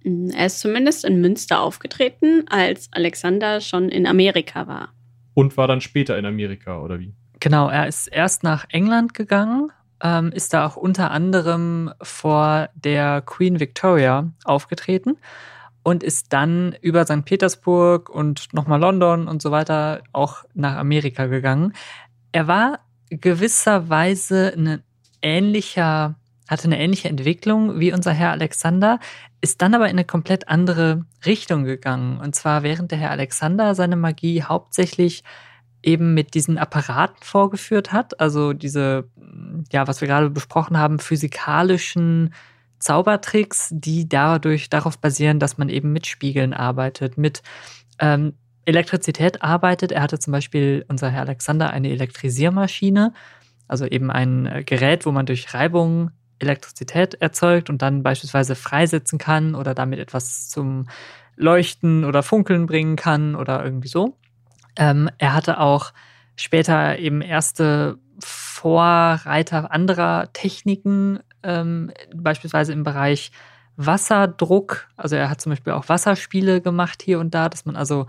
[0.05, 4.93] Mm, er ist zumindest in Münster aufgetreten, als Alexander schon in Amerika war.
[5.35, 7.15] Und war dann später in Amerika, oder wie?
[7.41, 9.73] Genau, er ist erst nach England gegangen,
[10.03, 15.17] ähm, ist da auch unter anderem vor der Queen Victoria aufgetreten
[15.83, 17.25] und ist dann über St.
[17.25, 21.73] Petersburg und nochmal London und so weiter auch nach Amerika gegangen.
[22.33, 22.81] Er war
[23.11, 24.83] gewisserweise ein
[25.23, 26.17] ähnlicher,
[26.49, 28.99] hatte eine ähnliche Entwicklung wie unser Herr Alexander,
[29.41, 32.19] ist dann aber in eine komplett andere Richtung gegangen.
[32.19, 35.25] Und zwar während der Herr Alexander seine Magie hauptsächlich
[35.83, 39.09] eben mit diesen Apparaten vorgeführt hat, also diese,
[39.73, 42.33] ja, was wir gerade besprochen haben, physikalischen
[42.79, 47.43] Zaubertricks, die dadurch darauf basieren, dass man eben mit Spiegeln arbeitet, mit
[47.99, 49.93] ähm, Elektrizität arbeitet.
[49.93, 53.13] Er hatte zum Beispiel, unser Herr Alexander, eine Elektrisiermaschine,
[53.69, 59.19] also eben ein äh, Gerät, wo man durch Reibung Elektrizität erzeugt und dann beispielsweise freisetzen
[59.19, 60.89] kann oder damit etwas zum
[61.37, 64.17] Leuchten oder Funkeln bringen kann oder irgendwie so.
[64.77, 65.93] Ähm, er hatte auch
[66.37, 73.33] später eben erste Vorreiter anderer Techniken ähm, beispielsweise im Bereich
[73.77, 74.89] Wasserdruck.
[74.97, 78.07] Also er hat zum Beispiel auch Wasserspiele gemacht hier und da, dass man also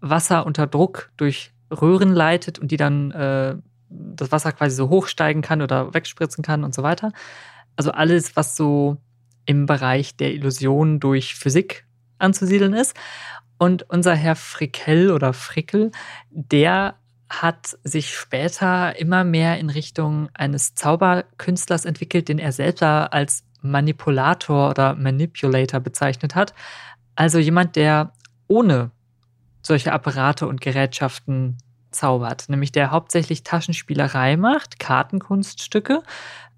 [0.00, 3.56] Wasser unter Druck durch Röhren leitet und die dann äh,
[3.88, 7.12] das Wasser quasi so hochsteigen kann oder wegspritzen kann und so weiter.
[7.76, 8.98] Also alles, was so
[9.46, 11.86] im Bereich der Illusion durch Physik
[12.18, 12.94] anzusiedeln ist.
[13.60, 15.92] Und unser Herr Frickel oder Frickel,
[16.30, 16.94] der
[17.28, 24.70] hat sich später immer mehr in Richtung eines Zauberkünstlers entwickelt, den er selbst als Manipulator
[24.70, 26.54] oder Manipulator bezeichnet hat.
[27.16, 28.14] Also jemand, der
[28.48, 28.92] ohne
[29.60, 31.58] solche Apparate und Gerätschaften
[31.90, 36.02] zaubert, nämlich der hauptsächlich Taschenspielerei macht, Kartenkunststücke,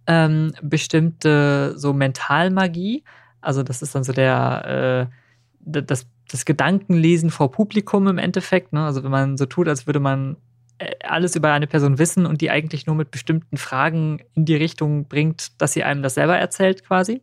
[0.07, 3.03] ähm, bestimmte so Mentalmagie,
[3.41, 5.17] also das ist dann so der äh,
[5.65, 8.85] das, das Gedankenlesen vor Publikum im Endeffekt, ne?
[8.85, 10.37] also wenn man so tut, als würde man
[10.79, 14.57] äh, alles über eine Person wissen und die eigentlich nur mit bestimmten Fragen in die
[14.57, 17.23] Richtung bringt, dass sie einem das selber erzählt quasi.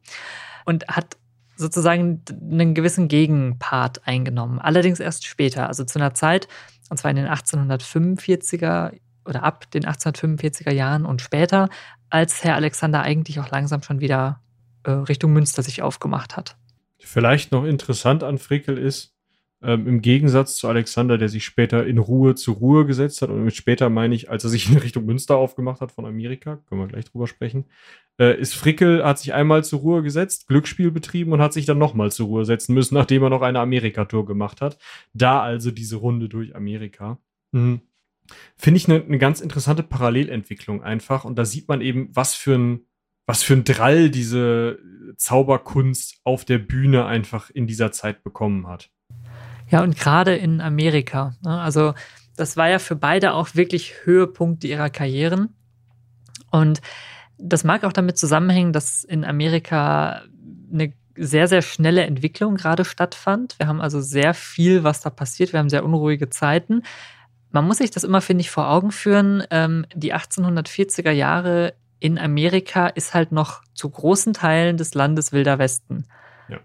[0.65, 1.17] Und hat
[1.55, 4.59] sozusagen einen gewissen Gegenpart eingenommen.
[4.59, 6.47] Allerdings erst später, also zu einer Zeit,
[6.89, 8.93] und zwar in den 1845er
[9.25, 11.69] oder ab den 1845er Jahren und später,
[12.09, 14.39] als Herr Alexander eigentlich auch langsam schon wieder
[14.83, 16.55] äh, Richtung Münster sich aufgemacht hat.
[16.99, 19.15] Vielleicht noch interessant an Frickel ist,
[19.61, 23.29] ähm, Im Gegensatz zu Alexander, der sich später in Ruhe zur Ruhe gesetzt hat.
[23.29, 26.57] Und mit später meine ich, als er sich in Richtung Münster aufgemacht hat von Amerika,
[26.67, 27.65] können wir gleich drüber sprechen,
[28.17, 31.77] äh, ist Frickel, hat sich einmal zur Ruhe gesetzt, Glücksspiel betrieben und hat sich dann
[31.77, 34.77] nochmal zur Ruhe setzen müssen, nachdem er noch eine Amerika-Tour gemacht hat.
[35.13, 37.19] Da also diese Runde durch Amerika.
[37.51, 37.81] Mhm.
[38.55, 41.25] Finde ich eine ne ganz interessante Parallelentwicklung einfach.
[41.25, 42.85] Und da sieht man eben, was für ein
[43.29, 44.79] was für ein Drall diese
[45.15, 48.89] Zauberkunst auf der Bühne einfach in dieser Zeit bekommen hat.
[49.69, 51.35] Ja, und gerade in Amerika.
[51.43, 51.61] Ne?
[51.61, 51.93] Also
[52.35, 55.53] das war ja für beide auch wirklich Höhepunkte ihrer Karrieren.
[56.49, 56.81] Und
[57.37, 60.23] das mag auch damit zusammenhängen, dass in Amerika
[60.73, 63.59] eine sehr, sehr schnelle Entwicklung gerade stattfand.
[63.59, 65.53] Wir haben also sehr viel, was da passiert.
[65.53, 66.81] Wir haben sehr unruhige Zeiten.
[67.51, 69.43] Man muss sich das immer, finde ich, vor Augen führen.
[69.51, 75.59] Ähm, die 1840er Jahre in Amerika ist halt noch zu großen Teilen des Landes Wilder
[75.59, 76.05] Westen.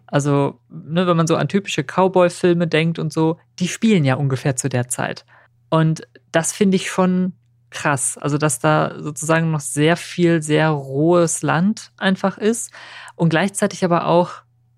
[0.06, 4.56] Also, ne, wenn man so an typische Cowboy-Filme denkt und so, die spielen ja ungefähr
[4.56, 5.24] zu der Zeit.
[5.70, 7.34] Und das finde ich schon
[7.70, 8.16] krass.
[8.18, 12.72] Also, dass da sozusagen noch sehr viel, sehr rohes Land einfach ist
[13.16, 14.30] und gleichzeitig aber auch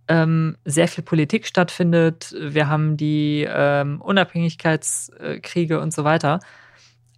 [0.09, 2.35] ähm, sehr viel Politik stattfindet.
[2.39, 6.41] Wir haben die ähm, Unabhängigkeitskriege und so weiter.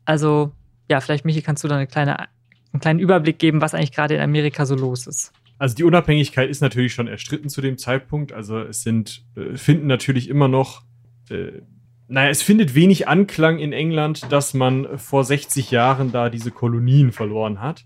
[0.04, 0.52] Also,
[0.90, 2.28] ja, vielleicht, Michi, kannst du da eine kleine,
[2.72, 5.32] einen kleinen Überblick geben, was eigentlich gerade in Amerika so los ist.
[5.58, 8.32] Also die Unabhängigkeit ist natürlich schon erstritten zu dem Zeitpunkt.
[8.32, 10.82] Also es sind, äh, finden natürlich immer noch,
[11.30, 11.62] äh,
[12.06, 17.12] naja, es findet wenig Anklang in England, dass man vor 60 Jahren da diese Kolonien
[17.12, 17.84] verloren hat.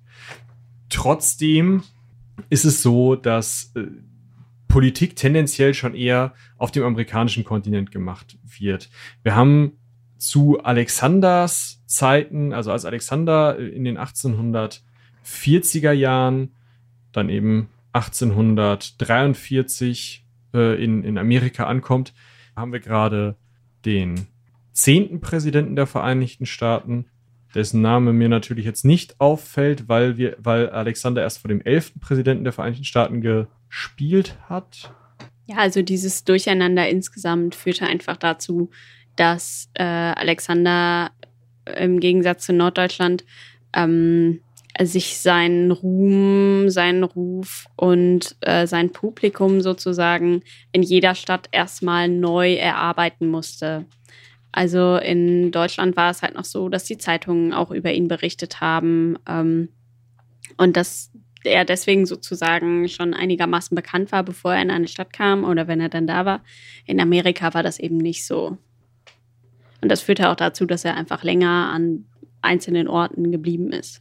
[0.91, 1.83] Trotzdem
[2.51, 3.87] ist es so, dass äh,
[4.68, 8.91] Politik tendenziell schon eher auf dem amerikanischen Kontinent gemacht wird.
[9.22, 9.78] Wir haben
[10.22, 16.54] zu Alexanders Zeiten, also als Alexander in den 1840er Jahren,
[17.10, 22.14] dann eben 1843 äh, in, in Amerika ankommt,
[22.54, 23.34] haben wir gerade
[23.84, 24.28] den
[24.72, 27.06] zehnten Präsidenten der Vereinigten Staaten,
[27.52, 31.98] dessen Name mir natürlich jetzt nicht auffällt, weil wir, weil Alexander erst vor dem elften
[31.98, 34.94] Präsidenten der Vereinigten Staaten gespielt hat.
[35.46, 38.70] Ja, also dieses Durcheinander insgesamt führte einfach dazu,
[39.16, 41.10] dass äh, Alexander
[41.76, 43.24] im Gegensatz zu Norddeutschland
[43.74, 44.40] ähm,
[44.80, 50.42] sich seinen Ruhm, seinen Ruf und äh, sein Publikum sozusagen
[50.72, 53.84] in jeder Stadt erstmal neu erarbeiten musste.
[54.50, 58.60] Also in Deutschland war es halt noch so, dass die Zeitungen auch über ihn berichtet
[58.60, 59.68] haben ähm,
[60.56, 61.10] und dass
[61.44, 65.80] er deswegen sozusagen schon einigermaßen bekannt war, bevor er in eine Stadt kam oder wenn
[65.80, 66.42] er dann da war.
[66.86, 68.58] In Amerika war das eben nicht so.
[69.83, 72.07] Und das führte auch dazu, dass er einfach länger an
[72.41, 74.01] einzelnen Orten geblieben ist.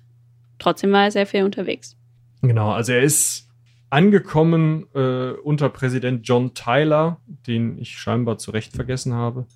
[0.60, 1.98] Trotzdem war er sehr viel unterwegs.
[2.42, 3.50] Genau, also er ist
[3.90, 9.48] angekommen äh, unter Präsident John Tyler, den ich scheinbar zu Recht vergessen habe.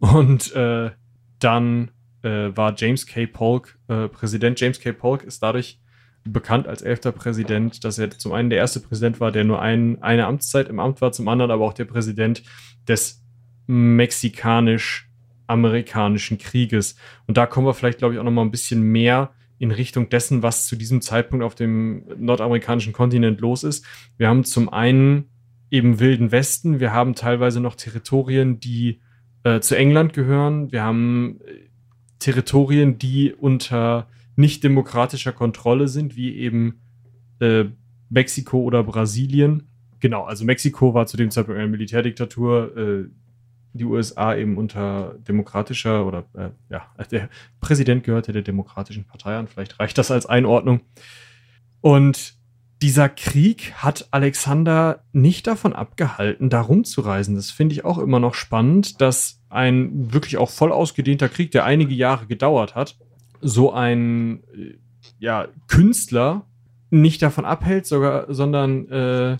[0.00, 0.90] Und äh,
[1.38, 1.90] dann
[2.22, 3.26] äh, war James K.
[3.26, 4.60] Polk äh, Präsident.
[4.60, 4.92] James K.
[4.92, 5.80] Polk ist dadurch
[6.24, 10.02] bekannt als elfter Präsident, dass er zum einen der erste Präsident war, der nur ein,
[10.02, 12.42] eine Amtszeit im Amt war, zum anderen aber auch der Präsident
[12.86, 13.24] des
[15.48, 16.96] mexikanisch-amerikanischen Krieges.
[17.26, 20.08] Und da kommen wir vielleicht, glaube ich, auch noch mal ein bisschen mehr in Richtung
[20.08, 23.84] dessen, was zu diesem Zeitpunkt auf dem nordamerikanischen Kontinent los ist.
[24.16, 25.24] Wir haben zum einen
[25.70, 29.00] eben Wilden Westen, wir haben teilweise noch Territorien, die
[29.42, 31.68] äh, zu England gehören, wir haben äh,
[32.20, 36.80] Territorien, die unter nicht demokratischer Kontrolle sind, wie eben
[37.40, 37.64] äh,
[38.08, 39.64] Mexiko oder Brasilien.
[40.00, 43.04] Genau, also Mexiko war zu dem Zeitpunkt eine Militärdiktatur, äh,
[43.72, 47.28] die USA eben unter demokratischer oder äh, ja, der
[47.60, 49.48] Präsident gehörte der Demokratischen Partei an.
[49.48, 50.80] Vielleicht reicht das als Einordnung.
[51.80, 52.34] Und
[52.82, 57.34] dieser Krieg hat Alexander nicht davon abgehalten, da rumzureisen.
[57.34, 61.64] Das finde ich auch immer noch spannend, dass ein wirklich auch voll ausgedehnter Krieg, der
[61.64, 62.96] einige Jahre gedauert hat,
[63.40, 64.78] so ein äh,
[65.18, 66.46] ja, Künstler
[66.90, 69.38] nicht davon abhält, sogar, sondern äh,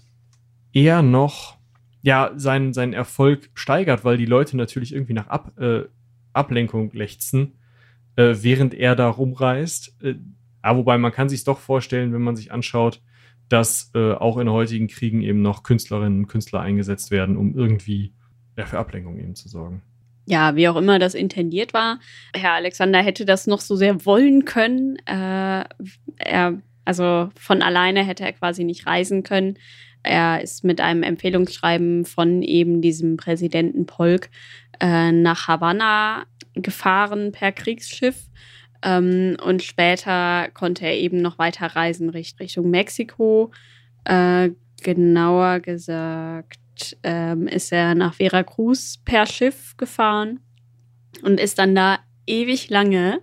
[0.72, 1.57] eher noch
[2.02, 5.84] ja, seinen, seinen Erfolg steigert, weil die Leute natürlich irgendwie nach Ab, äh,
[6.32, 7.58] Ablenkung lechzen,
[8.16, 9.96] äh, während er da rumreist.
[10.02, 10.14] Äh,
[10.62, 13.00] aber wobei man kann sich doch vorstellen, wenn man sich anschaut,
[13.48, 18.12] dass äh, auch in heutigen Kriegen eben noch Künstlerinnen und Künstler eingesetzt werden, um irgendwie
[18.56, 19.82] ja, für Ablenkung eben zu sorgen.
[20.26, 22.00] Ja, wie auch immer das intendiert war.
[22.34, 24.96] Herr Alexander hätte das noch so sehr wollen können.
[25.06, 25.64] Äh,
[26.16, 29.56] er, also von alleine hätte er quasi nicht reisen können.
[30.02, 34.30] Er ist mit einem Empfehlungsschreiben von eben diesem Präsidenten Polk
[34.80, 36.24] äh, nach Havanna
[36.54, 38.28] gefahren per Kriegsschiff.
[38.82, 43.50] Ähm, und später konnte er eben noch weiter reisen Richtung Mexiko.
[44.04, 44.50] Äh,
[44.82, 50.40] genauer gesagt ähm, ist er nach Veracruz per Schiff gefahren
[51.22, 53.20] und ist dann da ewig lange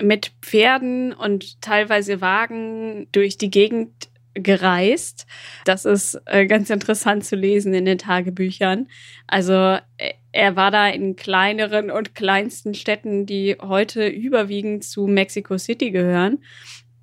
[0.00, 5.26] mit Pferden und teilweise Wagen durch die Gegend gereist.
[5.64, 8.88] Das ist äh, ganz interessant zu lesen in den Tagebüchern.
[9.26, 15.56] Also äh, er war da in kleineren und kleinsten Städten, die heute überwiegend zu Mexico
[15.58, 16.38] City gehören,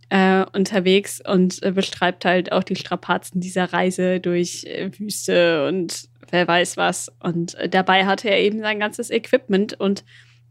[0.09, 6.09] äh, unterwegs und äh, beschreibt halt auch die Strapazen dieser Reise durch äh, Wüste und
[6.29, 7.11] wer weiß was.
[7.19, 10.05] Und äh, dabei hatte er eben sein ganzes Equipment und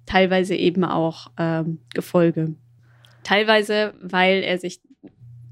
[0.07, 2.55] teilweise eben auch ähm, Gefolge.
[3.23, 4.81] Teilweise, weil er sich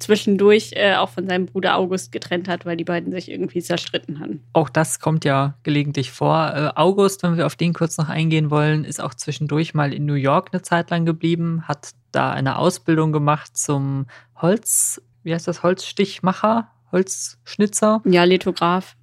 [0.00, 4.18] zwischendurch äh, auch von seinem Bruder August getrennt hat, weil die beiden sich irgendwie zerstritten
[4.18, 4.42] hatten.
[4.52, 6.52] Auch das kommt ja gelegentlich vor.
[6.54, 10.06] Äh, August, wenn wir auf den kurz noch eingehen wollen, ist auch zwischendurch mal in
[10.06, 15.46] New York eine Zeit lang geblieben, hat da eine Ausbildung gemacht zum Holz, wie heißt
[15.46, 18.02] das, Holzstichmacher, Holzschnitzer?
[18.04, 18.96] Ja, Lithograph.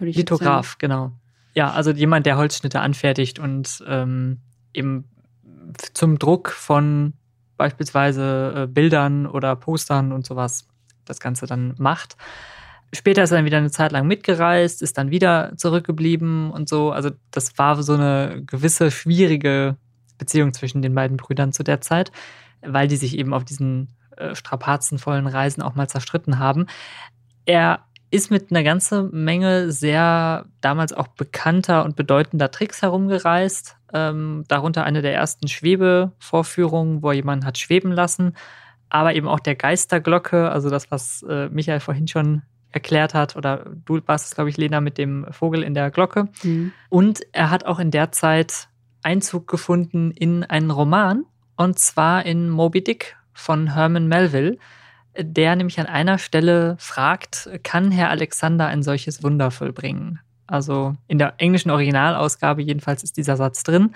[0.00, 1.12] Lithograph, genau.
[1.54, 4.40] Ja, also jemand, der Holzschnitte anfertigt und ähm,
[4.72, 5.04] eben
[5.92, 7.12] zum Druck von
[7.56, 10.66] beispielsweise äh, Bildern oder Postern und sowas
[11.04, 12.16] das Ganze dann macht.
[12.94, 16.92] Später ist er dann wieder eine Zeit lang mitgereist, ist dann wieder zurückgeblieben und so.
[16.92, 19.76] Also das war so eine gewisse schwierige
[20.18, 22.12] Beziehung zwischen den beiden Brüdern zu der Zeit,
[22.60, 26.66] weil die sich eben auf diesen äh, strapazenvollen Reisen auch mal zerstritten haben.
[27.46, 27.80] Er
[28.10, 33.76] ist mit einer ganzen Menge sehr damals auch bekannter und bedeutender Tricks herumgereist.
[33.92, 38.34] Ähm, darunter eine der ersten Schwebevorführungen, wo jemanden hat schweben lassen.
[38.88, 43.36] Aber eben auch der Geisterglocke, also das, was äh, Michael vorhin schon erklärt hat.
[43.36, 46.28] Oder du warst es, glaube ich, Lena, mit dem Vogel in der Glocke.
[46.42, 46.72] Mhm.
[46.88, 48.68] Und er hat auch in der Zeit
[49.02, 51.24] Einzug gefunden in einen Roman,
[51.56, 54.58] und zwar in Moby Dick von Herman Melville,
[55.18, 60.20] der nämlich an einer Stelle fragt, kann Herr Alexander ein solches Wunder vollbringen?
[60.52, 63.94] Also in der englischen Originalausgabe jedenfalls ist dieser Satz drin.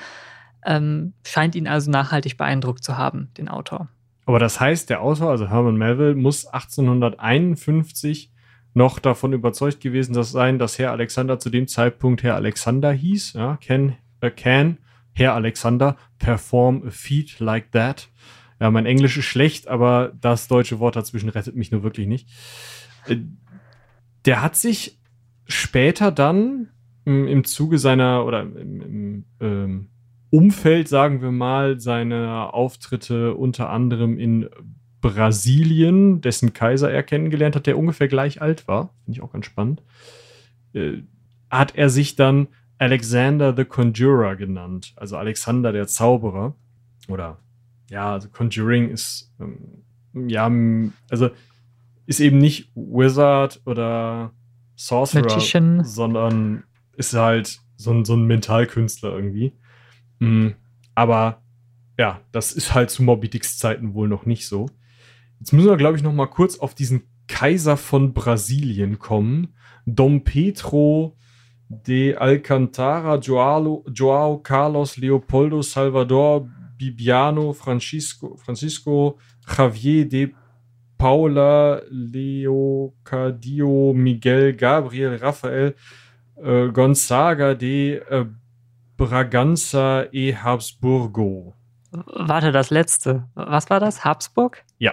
[0.64, 3.88] Ähm, scheint ihn also nachhaltig beeindruckt zu haben, den Autor.
[4.24, 8.32] Aber das heißt, der Autor, also Herman Melville, muss 1851
[8.72, 13.34] noch davon überzeugt gewesen sein, dass Herr Alexander zu dem Zeitpunkt Herr Alexander hieß.
[13.34, 14.78] Ja, can, uh, can
[15.12, 18.08] Herr Alexander perform a feat like that?
[18.60, 22.30] Ja, mein Englisch ist schlecht, aber das deutsche Wort dazwischen rettet mich nur wirklich nicht.
[23.06, 23.18] Äh,
[24.24, 24.95] der hat sich
[25.46, 26.68] später dann
[27.04, 29.88] im, im Zuge seiner oder im, im ähm,
[30.30, 34.48] Umfeld, sagen wir mal, seine Auftritte unter anderem in
[35.00, 39.46] Brasilien, dessen Kaiser er kennengelernt hat, der ungefähr gleich alt war, finde ich auch ganz
[39.46, 39.82] spannend,
[40.72, 41.02] äh,
[41.48, 46.54] hat er sich dann Alexander the Conjurer genannt, also Alexander der Zauberer.
[47.08, 47.38] Oder
[47.88, 49.84] ja, also Conjuring ist ähm,
[50.16, 50.50] ja,
[51.10, 51.30] also
[52.06, 54.32] ist eben nicht Wizard oder
[54.76, 55.84] Sorcerer, Magician.
[55.84, 56.64] sondern
[56.96, 59.52] ist halt so ein, so ein Mentalkünstler irgendwie.
[60.18, 60.54] Mhm.
[60.94, 61.42] Aber
[61.98, 64.68] ja, das ist halt zu Moby Dicks Zeiten wohl noch nicht so.
[65.38, 69.54] Jetzt müssen wir, glaube ich, noch mal kurz auf diesen Kaiser von Brasilien kommen.
[69.86, 71.16] Dom Pedro
[71.68, 80.32] de Alcantara, Joao, Joao Carlos Leopoldo Salvador Bibiano Francisco, Francisco Javier de
[80.98, 82.72] Paula Leocadio
[83.94, 85.74] Miguel Gabriel Rafael
[86.36, 88.26] äh, Gonzaga de äh,
[88.96, 91.54] Braganza e Habsburgo.
[91.92, 93.28] Warte, das letzte.
[93.34, 94.04] Was war das?
[94.04, 94.64] Habsburg?
[94.78, 94.92] Ja.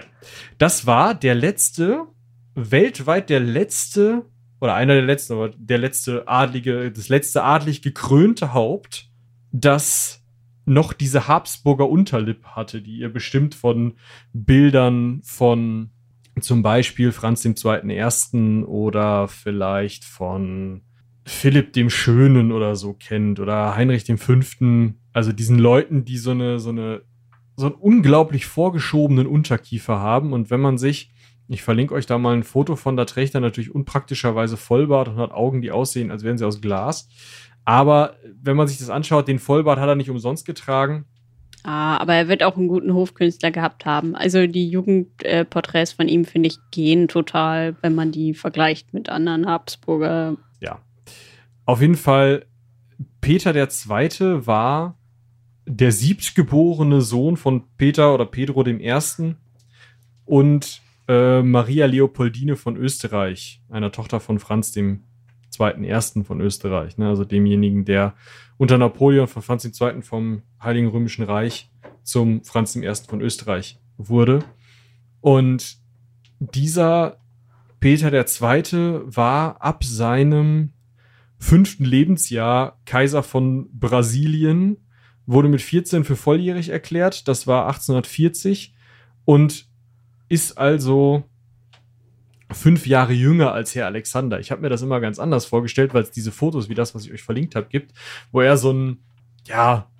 [0.58, 2.06] Das war der letzte,
[2.54, 4.24] weltweit der letzte,
[4.60, 9.10] oder einer der letzten, aber der letzte adlige, das letzte adlig gekrönte Haupt,
[9.52, 10.22] das
[10.64, 13.94] noch diese Habsburger Unterlippe hatte, die ihr bestimmt von
[14.32, 15.90] Bildern von
[16.40, 17.90] zum Beispiel Franz II.
[17.94, 20.82] Ersten oder vielleicht von
[21.26, 26.32] Philipp dem Schönen oder so kennt oder Heinrich dem Fünften also diesen Leuten, die so
[26.32, 27.02] eine, so eine,
[27.56, 30.32] so einen unglaublich vorgeschobenen Unterkiefer haben.
[30.32, 31.12] Und wenn man sich,
[31.48, 35.16] ich verlinke euch da mal ein Foto von, da trägt er natürlich unpraktischerweise Vollbart und
[35.16, 37.08] hat Augen, die aussehen, als wären sie aus Glas.
[37.64, 41.06] Aber wenn man sich das anschaut, den Vollbart hat er nicht umsonst getragen.
[41.66, 44.14] Ah, aber er wird auch einen guten Hofkünstler gehabt haben.
[44.14, 49.46] Also die Jugendporträts von ihm, finde ich, gehen total, wenn man die vergleicht mit anderen
[49.46, 50.36] Habsburger.
[50.60, 50.80] Ja.
[51.64, 52.44] Auf jeden Fall,
[53.22, 54.98] Peter der Zweite war
[55.66, 59.36] der siebtgeborene Sohn von Peter oder Pedro Ersten
[60.26, 65.04] und äh, Maria Leopoldine von Österreich, einer Tochter von Franz dem
[65.54, 67.08] Zweiten Ersten von Österreich, ne?
[67.08, 68.14] also demjenigen, der
[68.56, 70.02] unter Napoleon von Franz II.
[70.02, 71.70] vom Heiligen Römischen Reich
[72.02, 74.40] zum Franz Ersten von Österreich wurde.
[75.20, 75.78] Und
[76.38, 77.18] dieser
[77.80, 80.72] Peter Zweite war ab seinem
[81.38, 84.78] fünften Lebensjahr Kaiser von Brasilien
[85.26, 87.28] wurde mit 14 für volljährig erklärt.
[87.28, 88.74] Das war 1840
[89.24, 89.68] und
[90.28, 91.24] ist also
[92.50, 94.38] fünf Jahre jünger als Herr Alexander.
[94.40, 97.04] Ich habe mir das immer ganz anders vorgestellt, weil es diese Fotos wie das, was
[97.06, 97.92] ich euch verlinkt habe, gibt,
[98.32, 98.98] wo er so ein,
[99.46, 99.90] ja,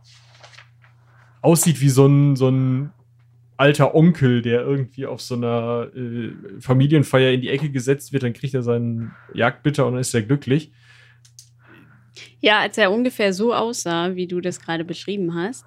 [1.42, 2.92] aussieht wie so ein, so ein
[3.57, 8.32] alter Onkel, der irgendwie auf so einer äh, Familienfeier in die Ecke gesetzt wird, dann
[8.32, 10.72] kriegt er seinen Jagdbitter und dann ist er glücklich.
[12.40, 15.64] Ja, als er ungefähr so aussah, wie du das gerade beschrieben hast,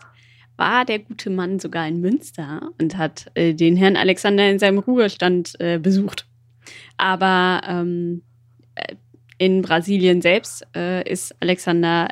[0.58, 4.80] war der gute Mann sogar in Münster und hat äh, den Herrn Alexander in seinem
[4.80, 6.27] Ruhestand äh, besucht.
[6.98, 8.24] Aber ähm,
[8.76, 8.96] äh,
[9.38, 12.08] in Brasilien selbst äh, ist Alexander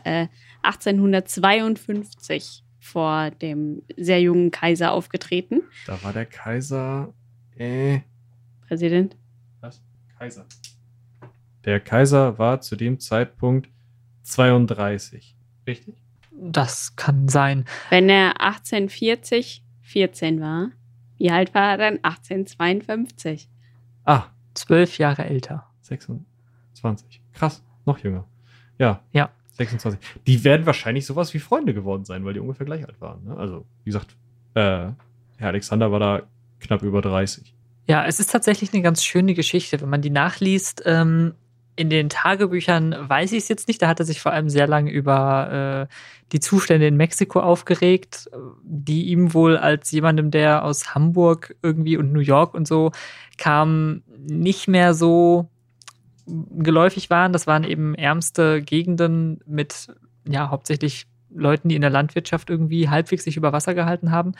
[0.62, 5.64] 1852 äh, vor dem sehr jungen Kaiser aufgetreten.
[5.88, 7.14] Da war der Kaiser.
[7.58, 8.02] Äh,
[8.68, 9.18] Präsident?
[9.62, 9.82] Was?
[10.20, 10.46] Kaiser.
[11.64, 13.70] Der Kaiser war zu dem Zeitpunkt
[14.24, 15.36] 32.
[15.66, 15.96] Richtig?
[16.32, 17.66] Das kann sein.
[17.90, 20.72] Wenn er 1840 14 war,
[21.18, 21.96] wie alt war er dann?
[22.04, 23.50] 1852.
[24.04, 24.35] Ah.
[24.56, 25.68] Zwölf Jahre älter.
[25.82, 27.22] 26.
[27.34, 28.26] Krass, noch jünger.
[28.80, 29.02] Ja.
[29.12, 29.30] Ja.
[29.54, 30.00] 26.
[30.28, 33.24] Die werden wahrscheinlich sowas wie Freunde geworden sein, weil die ungefähr gleich alt waren.
[33.24, 33.38] Ne?
[33.38, 34.18] Also, wie gesagt,
[34.54, 34.60] äh,
[35.38, 36.24] Herr Alexander war da
[36.60, 37.54] knapp über 30.
[37.88, 40.82] Ja, es ist tatsächlich eine ganz schöne Geschichte, wenn man die nachliest.
[40.86, 41.36] Ähm,
[41.76, 43.82] in den Tagebüchern weiß ich es jetzt nicht.
[43.82, 45.94] Da hat er sich vor allem sehr lange über äh,
[46.32, 48.30] die Zustände in Mexiko aufgeregt,
[48.64, 52.92] die ihm wohl als jemandem, der aus Hamburg irgendwie und New York und so
[53.38, 55.50] kam, nicht mehr so
[56.26, 57.34] geläufig waren.
[57.34, 59.88] Das waren eben ärmste Gegenden mit,
[60.28, 64.34] ja, hauptsächlich Leuten, die in der Landwirtschaft irgendwie halbwegs sich über Wasser gehalten haben.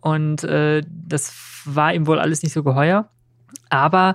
[0.00, 3.08] Und äh, das war ihm wohl alles nicht so geheuer.
[3.70, 4.14] Aber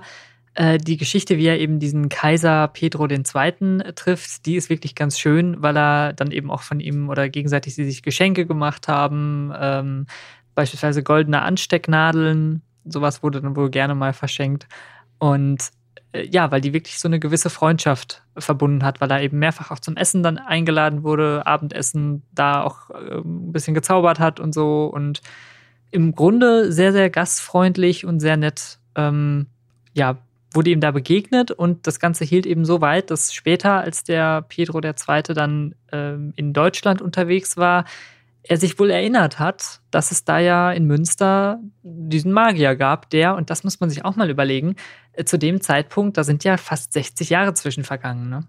[0.54, 3.78] die Geschichte, wie er eben diesen Kaiser Pedro II.
[3.94, 7.74] trifft, die ist wirklich ganz schön, weil er dann eben auch von ihm oder gegenseitig
[7.74, 9.50] sie sich Geschenke gemacht haben.
[9.58, 10.06] Ähm,
[10.54, 12.62] beispielsweise goldene Anstecknadeln.
[12.84, 14.66] Sowas wurde dann wohl gerne mal verschenkt.
[15.18, 15.70] Und
[16.12, 19.70] äh, ja, weil die wirklich so eine gewisse Freundschaft verbunden hat, weil er eben mehrfach
[19.70, 24.52] auch zum Essen dann eingeladen wurde, Abendessen, da auch äh, ein bisschen gezaubert hat und
[24.52, 24.84] so.
[24.86, 25.22] Und
[25.90, 28.78] im Grunde sehr, sehr gastfreundlich und sehr nett.
[28.94, 29.46] Ähm,
[29.94, 30.18] ja,
[30.54, 34.42] wurde ihm da begegnet und das Ganze hielt eben so weit, dass später, als der
[34.42, 35.22] Pedro II.
[35.34, 37.84] dann ähm, in Deutschland unterwegs war,
[38.42, 43.36] er sich wohl erinnert hat, dass es da ja in Münster diesen Magier gab, der,
[43.36, 44.76] und das muss man sich auch mal überlegen,
[45.12, 48.46] äh, zu dem Zeitpunkt, da sind ja fast 60 Jahre zwischen vergangen, ne?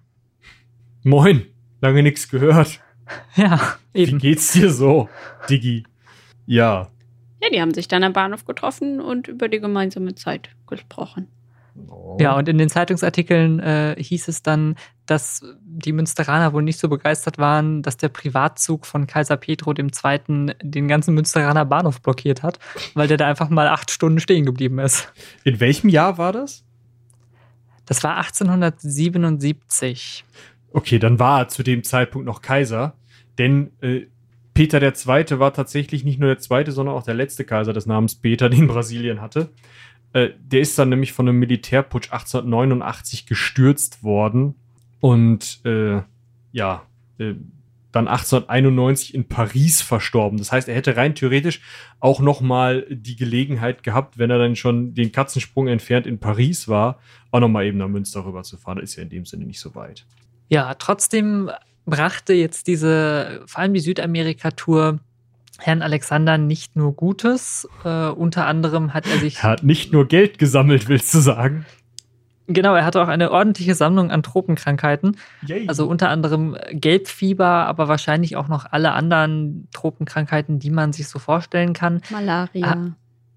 [1.04, 1.46] Moin,
[1.82, 2.80] lange nichts gehört.
[3.36, 4.14] Ja, eben.
[4.14, 5.10] Wie geht's dir so,
[5.50, 5.84] Diggi?
[6.46, 6.90] Ja.
[7.42, 11.28] Ja, die haben sich dann am Bahnhof getroffen und über die gemeinsame Zeit gesprochen.
[11.76, 12.18] Oh.
[12.20, 16.88] Ja, und in den Zeitungsartikeln äh, hieß es dann, dass die Münsteraner wohl nicht so
[16.88, 20.54] begeistert waren, dass der Privatzug von Kaiser Pedro II.
[20.62, 22.60] den ganzen Münsteraner Bahnhof blockiert hat,
[22.94, 25.12] weil der da einfach mal acht Stunden stehen geblieben ist.
[25.44, 26.64] In welchem Jahr war das?
[27.86, 30.24] Das war 1877.
[30.72, 32.94] Okay, dann war er zu dem Zeitpunkt noch Kaiser,
[33.38, 34.08] denn äh,
[34.54, 35.40] Peter II.
[35.40, 38.68] war tatsächlich nicht nur der zweite, sondern auch der letzte Kaiser des Namens Peter, den
[38.68, 39.50] Brasilien hatte.
[40.14, 44.56] Äh, der ist dann nämlich von einem Militärputsch 1889 gestürzt worden
[45.00, 46.02] und äh,
[46.52, 46.84] ja,
[47.18, 47.34] äh,
[47.92, 50.40] dann 1891 in Paris verstorben.
[50.40, 51.62] Das heißt, er hätte rein theoretisch
[52.00, 56.68] auch noch mal die Gelegenheit gehabt, wenn er dann schon den Katzensprung entfernt in Paris
[56.68, 57.00] war,
[57.32, 58.80] auch noch mal eben nach Münster rüberzufahren.
[58.80, 60.06] Das ist ja in dem Sinne nicht so weit.
[60.50, 61.52] Ja, trotzdem
[61.86, 65.00] brachte jetzt diese, vor allem die Südamerika-Tour,
[65.60, 67.68] Herrn Alexander nicht nur Gutes.
[67.84, 69.38] Äh, unter anderem hat er sich.
[69.38, 71.66] Er hat nicht nur Geld gesammelt, willst du sagen?
[72.48, 75.18] Genau, er hatte auch eine ordentliche Sammlung an Tropenkrankheiten.
[75.46, 75.68] Yay.
[75.68, 81.20] Also unter anderem Gelbfieber, aber wahrscheinlich auch noch alle anderen Tropenkrankheiten, die man sich so
[81.20, 82.02] vorstellen kann.
[82.10, 82.68] Malaria.
[82.68, 82.92] Ah,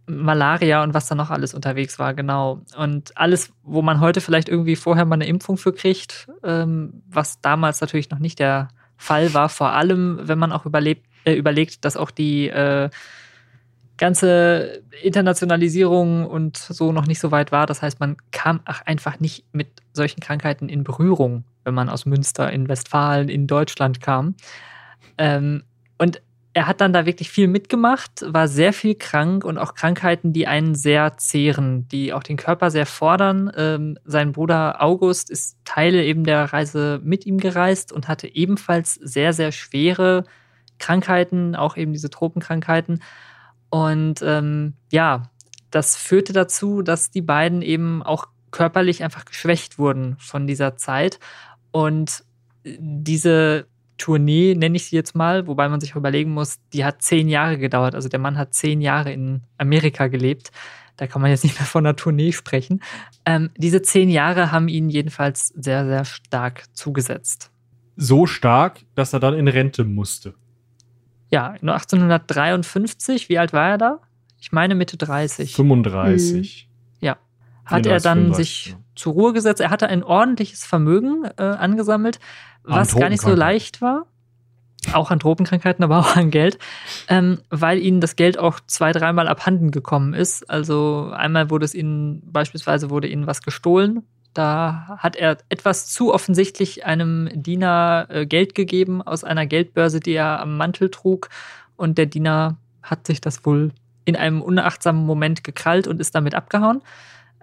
[0.09, 2.62] Malaria und was da noch alles unterwegs war, genau.
[2.77, 7.41] Und alles, wo man heute vielleicht irgendwie vorher mal eine Impfung für kriegt, ähm, was
[7.41, 11.85] damals natürlich noch nicht der Fall war, vor allem wenn man auch überlebt, äh, überlegt,
[11.85, 12.89] dass auch die äh,
[13.97, 17.66] ganze Internationalisierung und so noch nicht so weit war.
[17.66, 22.07] Das heißt, man kam ach, einfach nicht mit solchen Krankheiten in Berührung, wenn man aus
[22.07, 24.35] Münster in Westfalen in Deutschland kam.
[25.18, 25.62] Ähm,
[25.99, 26.20] und
[26.53, 30.47] er hat dann da wirklich viel mitgemacht, war sehr viel krank und auch Krankheiten, die
[30.47, 33.53] einen sehr zehren, die auch den Körper sehr fordern.
[33.57, 38.95] Ähm, sein Bruder August ist Teile eben der Reise mit ihm gereist und hatte ebenfalls
[38.95, 40.24] sehr, sehr schwere
[40.79, 43.03] Krankheiten, auch eben diese Tropenkrankheiten.
[43.70, 45.31] Und ähm, ja,
[45.70, 51.18] das führte dazu, dass die beiden eben auch körperlich einfach geschwächt wurden von dieser Zeit.
[51.72, 52.24] Und
[52.64, 53.66] diese
[53.99, 57.59] Tournee, nenne ich sie jetzt mal, wobei man sich überlegen muss, die hat zehn Jahre
[57.59, 57.95] gedauert.
[57.95, 60.51] Also der Mann hat zehn Jahre in Amerika gelebt.
[60.97, 62.83] Da kann man jetzt nicht mehr von einer Tournee sprechen.
[63.24, 67.51] Ähm, diese zehn Jahre haben ihn jedenfalls sehr, sehr stark zugesetzt.
[67.97, 70.35] So stark, dass er dann in Rente musste.
[71.31, 74.01] Ja, 1853, wie alt war er da?
[74.39, 75.55] Ich meine Mitte 30.
[75.55, 76.68] 35.
[76.68, 77.07] Hm.
[77.07, 77.16] Ja.
[77.64, 78.79] Hat er dann 35, sich ja.
[78.95, 79.61] zur Ruhe gesetzt.
[79.61, 82.20] Er hatte ein ordentliches Vermögen äh, angesammelt,
[82.62, 84.07] was gar nicht so leicht war.
[84.93, 86.59] Auch an Tropenkrankheiten, aber auch an Geld,
[87.09, 90.49] ähm, weil ihnen das Geld auch zwei, dreimal abhanden gekommen ist.
[90.49, 94.05] Also einmal wurde es ihnen, beispielsweise wurde ihnen was gestohlen
[94.37, 100.12] da hat er etwas zu offensichtlich einem Diener äh, Geld gegeben aus einer Geldbörse, die
[100.12, 101.28] er am Mantel trug.
[101.76, 103.72] Und der Diener hat sich das wohl
[104.05, 106.82] in einem unachtsamen Moment gekrallt und ist damit abgehauen.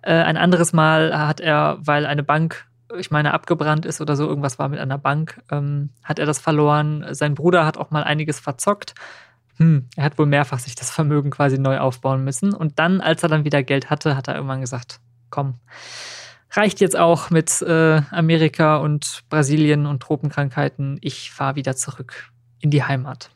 [0.02, 2.66] Äh, ein anderes Mal hat er, weil eine Bank,
[2.98, 6.40] ich meine, abgebrannt ist oder so, irgendwas war mit einer Bank, ähm, hat er das
[6.40, 7.06] verloren.
[7.12, 8.94] Sein Bruder hat auch mal einiges verzockt.
[9.58, 12.54] Hm, er hat wohl mehrfach sich das Vermögen quasi neu aufbauen müssen.
[12.54, 15.56] Und dann, als er dann wieder Geld hatte, hat er irgendwann gesagt, komm,
[16.54, 20.98] reicht jetzt auch mit äh, Amerika und Brasilien und Tropenkrankheiten.
[21.02, 23.32] Ich fahre wieder zurück in die Heimat.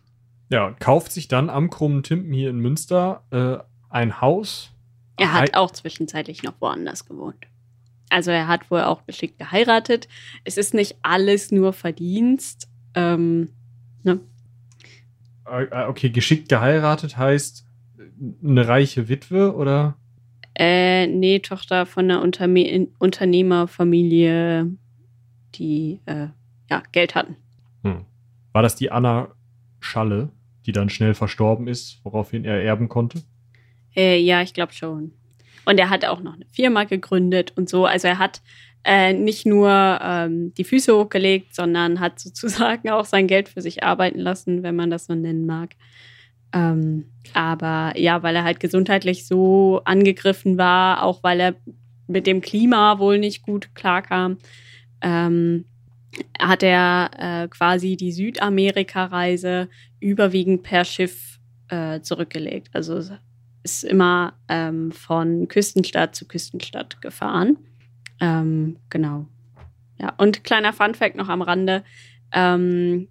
[0.49, 3.57] Ja, kauft sich dann am Krummen Timpen hier in Münster äh,
[3.89, 4.71] ein Haus.
[5.17, 7.47] Er hat auch zwischenzeitlich noch woanders gewohnt.
[8.09, 10.07] Also er hat wohl auch geschickt geheiratet.
[10.43, 12.69] Es ist nicht alles nur Verdienst.
[12.93, 13.49] Ähm,
[14.03, 14.19] ne?
[15.45, 17.65] Äh, äh, okay, geschickt geheiratet heißt
[18.43, 19.95] eine reiche Witwe oder?
[20.59, 24.71] Äh, nee, Tochter von einer Unterme Unternehmerfamilie,
[25.53, 26.27] die äh,
[26.69, 27.35] ja, Geld hatten.
[27.83, 28.05] Hm.
[28.53, 29.29] War das die Anna
[29.79, 30.29] Schalle,
[30.65, 33.21] die dann schnell verstorben ist, woraufhin er erben konnte?
[33.95, 35.11] Äh, ja, ich glaube schon.
[35.65, 37.85] Und er hat auch noch eine Firma gegründet und so.
[37.85, 38.41] Also er hat
[38.83, 43.83] äh, nicht nur ähm, die Füße hochgelegt, sondern hat sozusagen auch sein Geld für sich
[43.83, 45.75] arbeiten lassen, wenn man das so nennen mag.
[46.57, 51.55] Ähm, aber ja, weil er halt gesundheitlich so angegriffen war, auch weil er
[52.07, 54.37] mit dem Klima wohl nicht gut klarkam,
[55.01, 55.65] ähm,
[56.39, 62.69] hat er äh, quasi die Südamerika-Reise überwiegend per Schiff äh, zurückgelegt.
[62.73, 63.03] Also
[63.63, 67.57] ist immer ähm, von Küstenstadt zu Küstenstadt gefahren.
[68.19, 69.27] Ähm, genau.
[69.99, 71.83] Ja, und kleiner Funfact noch am Rande:
[72.31, 73.09] ähm,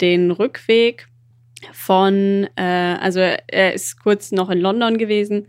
[0.00, 1.06] Den Rückweg
[1.72, 5.48] von, äh, also er ist kurz noch in London gewesen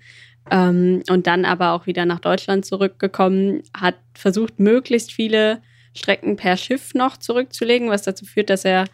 [0.52, 5.62] ähm, und dann aber auch wieder nach Deutschland zurückgekommen, hat versucht, möglichst viele
[5.94, 8.86] Strecken per Schiff noch zurückzulegen, was dazu führt, dass er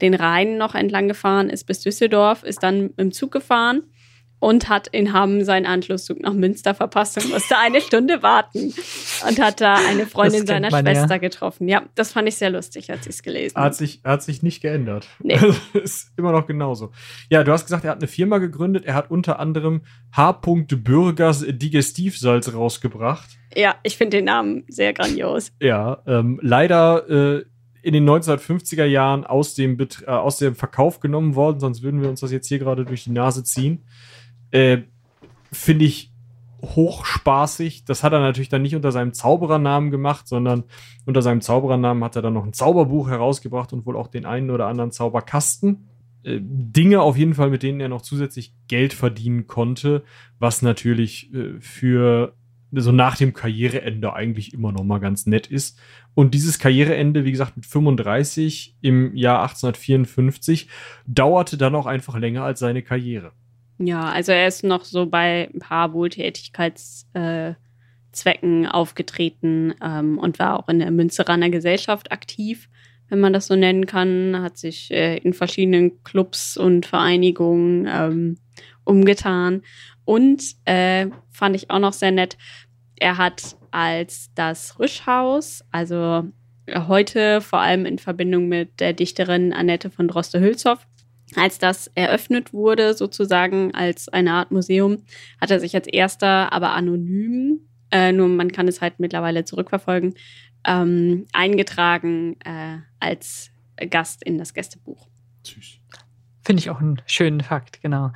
[0.00, 3.82] den Rhein noch entlang gefahren ist bis Düsseldorf, ist dann im Zug gefahren
[4.40, 8.72] und hat in Hamm seinen Anschlusszug nach Münster verpasst und musste eine Stunde warten
[9.26, 11.18] und hat da eine Freundin seiner man, Schwester ja.
[11.18, 11.68] getroffen.
[11.68, 13.66] Ja, das fand ich sehr lustig, als ich es gelesen habe.
[13.66, 15.08] Hat sich, hat sich nicht geändert.
[15.20, 15.38] Nee.
[15.72, 16.92] ist immer noch genauso.
[17.30, 18.84] Ja, du hast gesagt, er hat eine Firma gegründet.
[18.84, 19.82] Er hat unter anderem
[20.16, 20.32] H.
[20.32, 23.28] Bürgers Digestivsalz rausgebracht.
[23.54, 25.52] Ja, ich finde den Namen sehr grandios.
[25.60, 27.44] Ja, ähm, leider äh,
[27.82, 32.02] in den 1950er Jahren aus dem, Bet äh, aus dem Verkauf genommen worden, sonst würden
[32.02, 33.84] wir uns das jetzt hier gerade durch die Nase ziehen.
[34.50, 34.78] Äh,
[35.50, 36.12] Finde ich
[36.62, 37.84] hochspaßig.
[37.84, 40.64] Das hat er natürlich dann nicht unter seinem Zauberernamen gemacht, sondern
[41.06, 44.50] unter seinem Zauberernamen hat er dann noch ein Zauberbuch herausgebracht und wohl auch den einen
[44.50, 45.88] oder anderen Zauberkasten.
[46.22, 50.02] Äh, Dinge auf jeden Fall, mit denen er noch zusätzlich Geld verdienen konnte,
[50.38, 52.34] was natürlich äh, für
[52.72, 55.78] so nach dem Karriereende eigentlich immer noch mal ganz nett ist.
[56.14, 60.68] Und dieses Karriereende, wie gesagt, mit 35 im Jahr 1854,
[61.06, 63.32] dauerte dann auch einfach länger als seine Karriere.
[63.78, 67.56] Ja, also er ist noch so bei ein paar Wohltätigkeitszwecken
[68.64, 72.68] äh, aufgetreten ähm, und war auch in der Münzeraner Gesellschaft aktiv,
[73.08, 78.38] wenn man das so nennen kann, hat sich äh, in verschiedenen Clubs und Vereinigungen ähm,
[78.84, 79.62] umgetan.
[80.04, 82.36] Und äh, fand ich auch noch sehr nett,
[82.96, 86.24] er hat als das Rüschhaus, also
[86.74, 90.86] heute vor allem in Verbindung mit der Dichterin Annette von Droste-Hülshoff,
[91.36, 95.02] als das eröffnet wurde, sozusagen als eine Art Museum,
[95.40, 97.60] hat er sich als erster, aber anonym,
[97.90, 100.14] äh, nur man kann es halt mittlerweile zurückverfolgen,
[100.64, 103.50] ähm, eingetragen äh, als
[103.90, 105.06] Gast in das Gästebuch.
[105.44, 105.78] Süß.
[106.44, 108.12] Finde ich auch einen schönen Fakt, genau.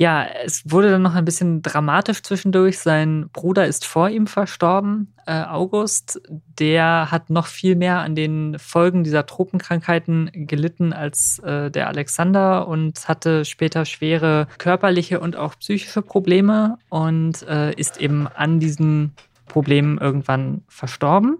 [0.00, 2.78] Ja, es wurde dann noch ein bisschen dramatisch zwischendurch.
[2.78, 6.20] Sein Bruder ist vor ihm verstorben, äh, August.
[6.28, 12.68] Der hat noch viel mehr an den Folgen dieser Tropenkrankheiten gelitten als äh, der Alexander
[12.68, 19.14] und hatte später schwere körperliche und auch psychische Probleme und äh, ist eben an diesen
[19.48, 21.38] Problemen irgendwann verstorben.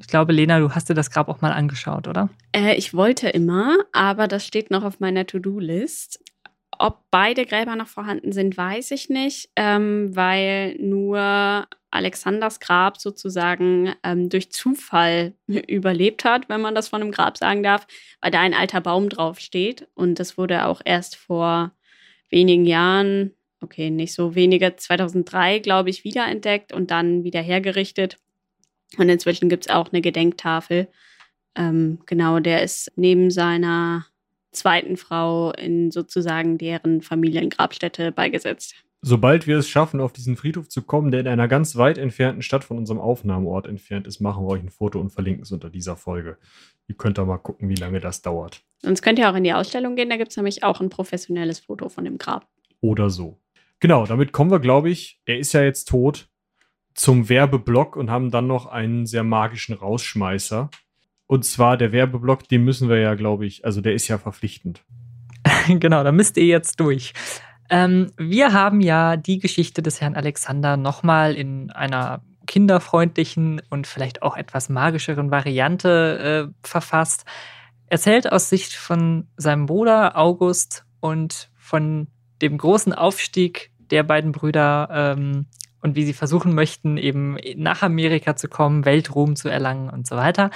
[0.00, 2.30] Ich glaube, Lena, du hast dir das Grab auch mal angeschaut, oder?
[2.52, 6.20] Äh, ich wollte immer, aber das steht noch auf meiner To-Do-List.
[6.78, 13.94] Ob beide Gräber noch vorhanden sind, weiß ich nicht, ähm, weil nur Alexanders Grab sozusagen
[14.02, 17.86] ähm, durch Zufall überlebt hat, wenn man das von einem Grab sagen darf,
[18.20, 19.88] weil da ein alter Baum drauf steht.
[19.94, 21.72] Und das wurde auch erst vor
[22.30, 28.18] wenigen Jahren, okay, nicht so wenige, 2003, glaube ich, wiederentdeckt und dann wieder hergerichtet.
[28.98, 30.88] Und inzwischen gibt es auch eine Gedenktafel.
[31.56, 34.06] Ähm, genau, der ist neben seiner
[34.56, 38.74] zweiten Frau in sozusagen deren Familiengrabstätte beigesetzt.
[39.02, 42.42] Sobald wir es schaffen, auf diesen Friedhof zu kommen, der in einer ganz weit entfernten
[42.42, 45.70] Stadt von unserem Aufnahmeort entfernt ist, machen wir euch ein Foto und verlinken es unter
[45.70, 46.38] dieser Folge.
[46.88, 48.62] Ihr könnt da mal gucken, wie lange das dauert.
[48.82, 51.60] Sonst könnt ihr auch in die Ausstellung gehen, da gibt es nämlich auch ein professionelles
[51.60, 52.48] Foto von dem Grab.
[52.80, 53.38] Oder so.
[53.78, 56.28] Genau, damit kommen wir, glaube ich, er ist ja jetzt tot,
[56.94, 60.70] zum Werbeblock und haben dann noch einen sehr magischen Rausschmeißer.
[61.26, 64.82] Und zwar der Werbeblock, den müssen wir ja, glaube ich, also der ist ja verpflichtend.
[65.68, 67.12] genau, da müsst ihr jetzt durch.
[67.68, 74.22] Ähm, wir haben ja die Geschichte des Herrn Alexander nochmal in einer kinderfreundlichen und vielleicht
[74.22, 77.24] auch etwas magischeren Variante äh, verfasst.
[77.88, 82.08] Erzählt aus Sicht von seinem Bruder August und von
[82.40, 85.46] dem großen Aufstieg der beiden Brüder ähm,
[85.86, 90.16] und wie sie versuchen möchten, eben nach Amerika zu kommen, Weltruhm zu erlangen und so
[90.16, 90.50] weiter.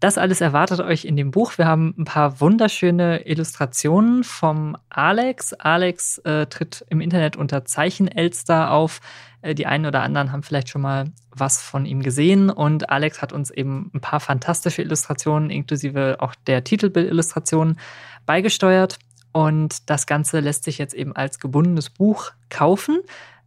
[0.00, 1.56] Das alles erwartet euch in dem Buch.
[1.56, 5.52] Wir haben ein paar wunderschöne Illustrationen vom Alex.
[5.52, 9.00] Alex äh, tritt im Internet unter Zeichenelster auf.
[9.42, 13.22] Äh, die einen oder anderen haben vielleicht schon mal was von ihm gesehen und Alex
[13.22, 17.78] hat uns eben ein paar fantastische Illustrationen inklusive auch der Titelbildillustrationen
[18.26, 18.98] beigesteuert.
[19.32, 23.00] Und das Ganze lässt sich jetzt eben als gebundenes Buch kaufen.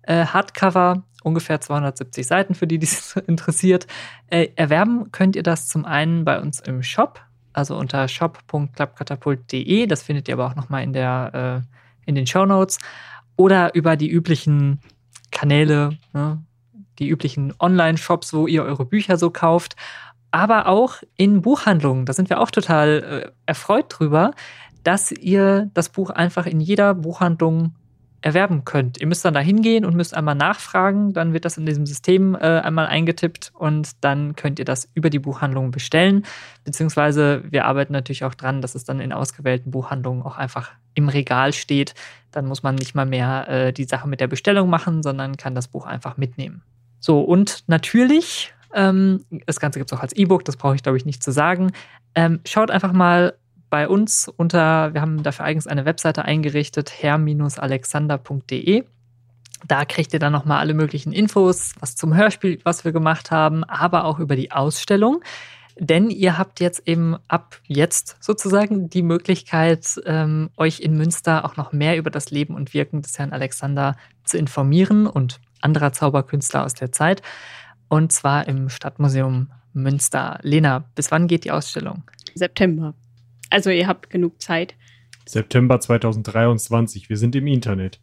[0.07, 3.87] Äh, Hardcover, ungefähr 270 Seiten, für die dies interessiert.
[4.27, 7.21] Äh, erwerben könnt ihr das zum einen bei uns im Shop,
[7.53, 9.87] also unter shop.klappkatapult.de.
[9.87, 11.61] Das findet ihr aber auch nochmal in, äh,
[12.05, 12.79] in den Show Notes.
[13.37, 14.79] Oder über die üblichen
[15.31, 16.41] Kanäle, ne?
[16.99, 19.75] die üblichen Online-Shops, wo ihr eure Bücher so kauft.
[20.31, 22.05] Aber auch in Buchhandlungen.
[22.05, 24.31] Da sind wir auch total äh, erfreut drüber
[24.85, 27.73] dass ihr das Buch einfach in jeder Buchhandlung
[28.25, 28.99] erwerben könnt.
[28.99, 32.33] Ihr müsst dann da hingehen und müsst einmal nachfragen, dann wird das in diesem System
[32.33, 36.25] äh, einmal eingetippt und dann könnt ihr das über die Buchhandlung bestellen.
[36.63, 41.07] Beziehungsweise wir arbeiten natürlich auch dran, dass es dann in ausgewählten Buchhandlungen auch einfach im
[41.07, 41.93] Regal steht.
[42.31, 45.53] Dann muss man nicht mal mehr äh, die Sache mit der Bestellung machen, sondern kann
[45.53, 46.63] das Buch einfach mitnehmen.
[46.99, 50.97] So, und natürlich, ähm, das Ganze gibt es auch als E-Book, das brauche ich glaube
[50.97, 51.73] ich nicht zu sagen.
[52.15, 53.35] Ähm, schaut einfach mal
[53.75, 58.85] bei uns unter, wir haben dafür eigens eine Webseite eingerichtet, herr-alexander.de.
[59.67, 63.65] Da kriegt ihr dann nochmal alle möglichen Infos, was zum Hörspiel, was wir gemacht haben,
[63.65, 65.21] aber auch über die Ausstellung.
[65.77, 71.57] Denn ihr habt jetzt eben ab jetzt sozusagen die Möglichkeit, ähm, euch in Münster auch
[71.57, 76.63] noch mehr über das Leben und Wirken des Herrn Alexander zu informieren und anderer Zauberkünstler
[76.63, 77.21] aus der Zeit.
[77.89, 80.39] Und zwar im Stadtmuseum Münster.
[80.43, 82.03] Lena, bis wann geht die Ausstellung?
[82.35, 82.93] September.
[83.55, 84.75] Also ihr habt genug Zeit.
[85.25, 87.07] September 2023.
[87.07, 88.01] Wir sind im Internet.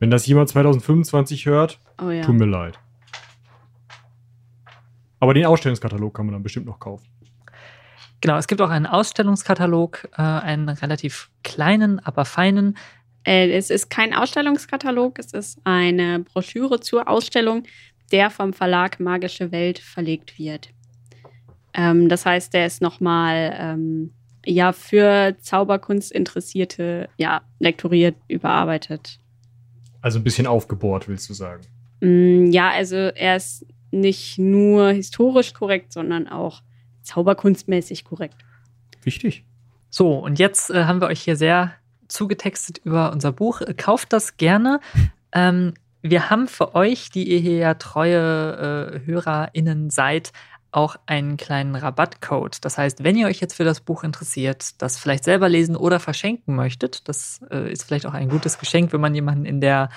[0.00, 2.22] Wenn das jemand 2025 hört, oh ja.
[2.22, 2.78] tut mir leid.
[5.20, 7.06] Aber den Ausstellungskatalog kann man dann bestimmt noch kaufen.
[8.22, 12.78] Genau, es gibt auch einen Ausstellungskatalog, äh, einen relativ kleinen, aber feinen.
[13.22, 17.64] Äh, es ist kein Ausstellungskatalog, es ist eine Broschüre zur Ausstellung,
[18.12, 20.70] der vom Verlag Magische Welt verlegt wird.
[21.74, 24.14] Ähm, das heißt, der ist nochmal ähm,
[24.46, 29.18] ja für Zauberkunst interessierte ja lektoriert, überarbeitet.
[30.00, 31.62] Also ein bisschen aufgebohrt, willst du sagen?
[32.00, 36.62] Mm, ja, also er ist nicht nur historisch korrekt, sondern auch
[37.02, 38.36] zauberkunstmäßig korrekt.
[39.02, 39.44] Wichtig.
[39.90, 41.72] So, und jetzt äh, haben wir euch hier sehr
[42.08, 43.62] zugetextet über unser Buch.
[43.76, 44.80] Kauft das gerne.
[45.32, 50.32] Ähm, wir haben für euch, die ihr hier ja treue äh, HörerInnen seid,
[50.76, 52.62] auch einen kleinen Rabattcode.
[52.62, 55.98] Das heißt, wenn ihr euch jetzt für das Buch interessiert, das vielleicht selber lesen oder
[56.00, 59.88] verschenken möchtet, das äh, ist vielleicht auch ein gutes Geschenk, wenn man jemanden in der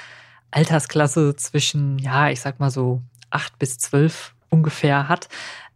[0.51, 5.27] Altersklasse zwischen, ja, ich sag mal so acht bis zwölf ungefähr hat,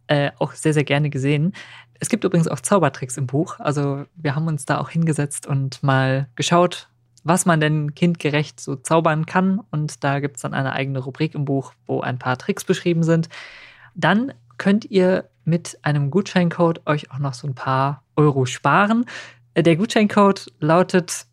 [0.06, 1.52] äh, auch sehr, sehr gerne gesehen.
[2.00, 3.60] Es gibt übrigens auch Zaubertricks im Buch.
[3.60, 6.88] Also wir haben uns da auch hingesetzt und mal geschaut,
[7.24, 9.60] was man denn kindgerecht so zaubern kann.
[9.70, 13.02] Und da gibt es dann eine eigene Rubrik im Buch, wo ein paar Tricks beschrieben
[13.02, 13.28] sind.
[13.94, 19.04] Dann könnt ihr mit einem Gutscheincode euch auch noch so ein paar Euro sparen.
[19.56, 21.26] Der Gutscheincode lautet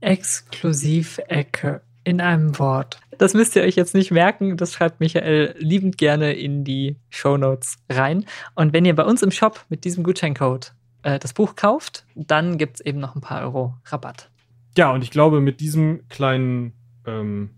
[0.00, 3.00] Exklusivecke in einem Wort.
[3.18, 4.56] Das müsst ihr euch jetzt nicht merken.
[4.56, 8.24] Das schreibt Michael liebend gerne in die Show Notes rein.
[8.54, 10.72] Und wenn ihr bei uns im Shop mit diesem Gutscheincode
[11.02, 14.30] äh, das Buch kauft, dann gibt es eben noch ein paar Euro Rabatt.
[14.76, 16.72] Ja, und ich glaube, mit diesem kleinen
[17.04, 17.50] ähm,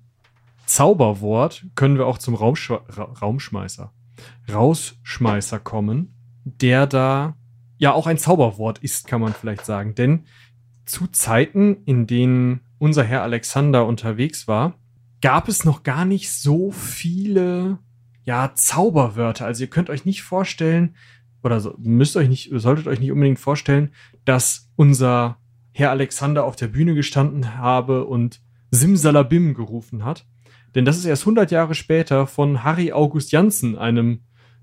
[0.65, 3.93] Zauberwort können wir auch zum Raumsch Ra Raumschmeißer
[4.53, 6.15] Rausschmeißer kommen,
[6.45, 7.37] der da
[7.79, 9.95] ja auch ein Zauberwort ist, kann man vielleicht sagen.
[9.95, 10.25] Denn
[10.85, 14.75] zu Zeiten, in denen unser Herr Alexander unterwegs war,
[15.21, 17.79] gab es noch gar nicht so viele
[18.25, 19.47] ja, Zauberwörter.
[19.47, 20.95] Also ihr könnt euch nicht vorstellen,
[21.43, 23.91] oder müsst euch nicht, solltet euch nicht unbedingt vorstellen,
[24.25, 25.39] dass unser
[25.73, 28.41] Herr Alexander auf der Bühne gestanden habe und
[28.71, 30.27] Simsalabim gerufen hat.
[30.75, 34.21] Denn das ist erst 100 Jahre später von Harry August Janssen, einem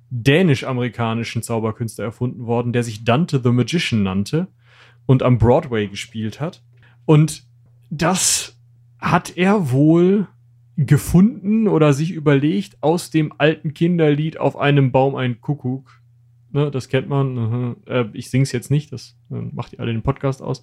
[0.09, 4.47] dänisch-amerikanischen Zauberkünstler, erfunden worden, der sich Dante the Magician nannte
[5.05, 6.63] und am Broadway gespielt hat.
[7.05, 7.43] Und
[7.89, 8.57] das
[8.99, 10.27] hat er wohl
[10.77, 16.01] gefunden oder sich überlegt aus dem alten Kinderlied auf einem Baum ein Kuckuck
[16.51, 17.75] Ne, das kennt man.
[17.85, 20.61] Äh, ich sing's jetzt nicht, das äh, macht ihr alle den Podcast aus.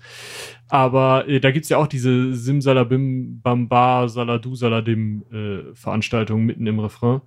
[0.68, 6.80] Aber äh, da gibt's ja auch diese Simsalabim, Bamba, Saladu, Saladim äh, Veranstaltung mitten im
[6.80, 7.20] Refrain.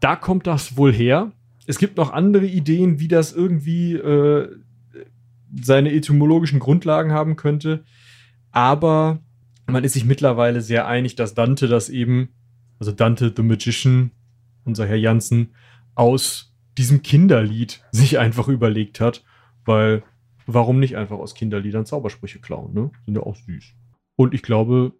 [0.00, 1.32] Da kommt das wohl her.
[1.66, 4.48] Es gibt noch andere Ideen, wie das irgendwie äh,
[5.60, 7.84] seine etymologischen Grundlagen haben könnte.
[8.50, 9.20] Aber
[9.66, 12.28] man ist sich mittlerweile sehr einig, dass Dante das eben,
[12.78, 14.10] also Dante the Magician,
[14.64, 15.54] unser Herr Janssen,
[15.94, 19.24] aus diesem Kinderlied sich einfach überlegt hat,
[19.64, 20.02] weil
[20.46, 22.90] warum nicht einfach aus Kinderliedern Zaubersprüche klauen, ne?
[23.04, 23.74] Sind ja auch süß.
[24.16, 24.92] Und ich glaube,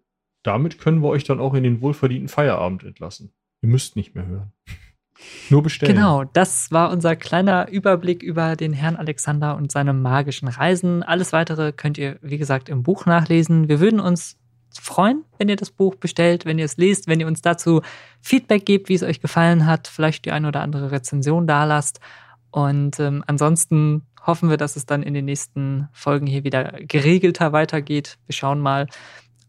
[0.43, 3.31] damit können wir euch dann auch in den wohlverdienten Feierabend entlassen.
[3.61, 4.51] Ihr müsst nicht mehr hören.
[5.49, 5.95] Nur bestellen.
[5.95, 11.01] Genau, das war unser kleiner Überblick über den Herrn Alexander und seine magischen Reisen.
[11.03, 13.69] Alles weitere könnt ihr, wie gesagt, im Buch nachlesen.
[13.69, 14.37] Wir würden uns
[14.81, 17.81] freuen, wenn ihr das Buch bestellt, wenn ihr es liest, wenn ihr uns dazu
[18.21, 21.99] Feedback gebt, wie es euch gefallen hat, vielleicht die eine oder andere Rezension da lasst.
[22.51, 27.51] Und ähm, ansonsten hoffen wir, dass es dann in den nächsten Folgen hier wieder geregelter
[27.51, 28.17] weitergeht.
[28.25, 28.87] Wir schauen mal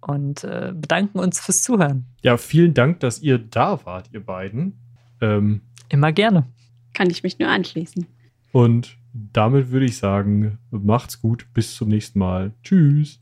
[0.01, 2.07] und äh, bedanken uns fürs Zuhören.
[2.23, 4.79] Ja, vielen Dank, dass ihr da wart, ihr beiden.
[5.21, 6.47] Ähm, Immer gerne.
[6.93, 8.07] Kann ich mich nur anschließen.
[8.53, 12.53] Und damit würde ich sagen, macht's gut, bis zum nächsten Mal.
[12.63, 13.21] Tschüss.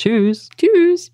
[0.00, 0.48] Tschüss.
[0.56, 1.12] Tschüss.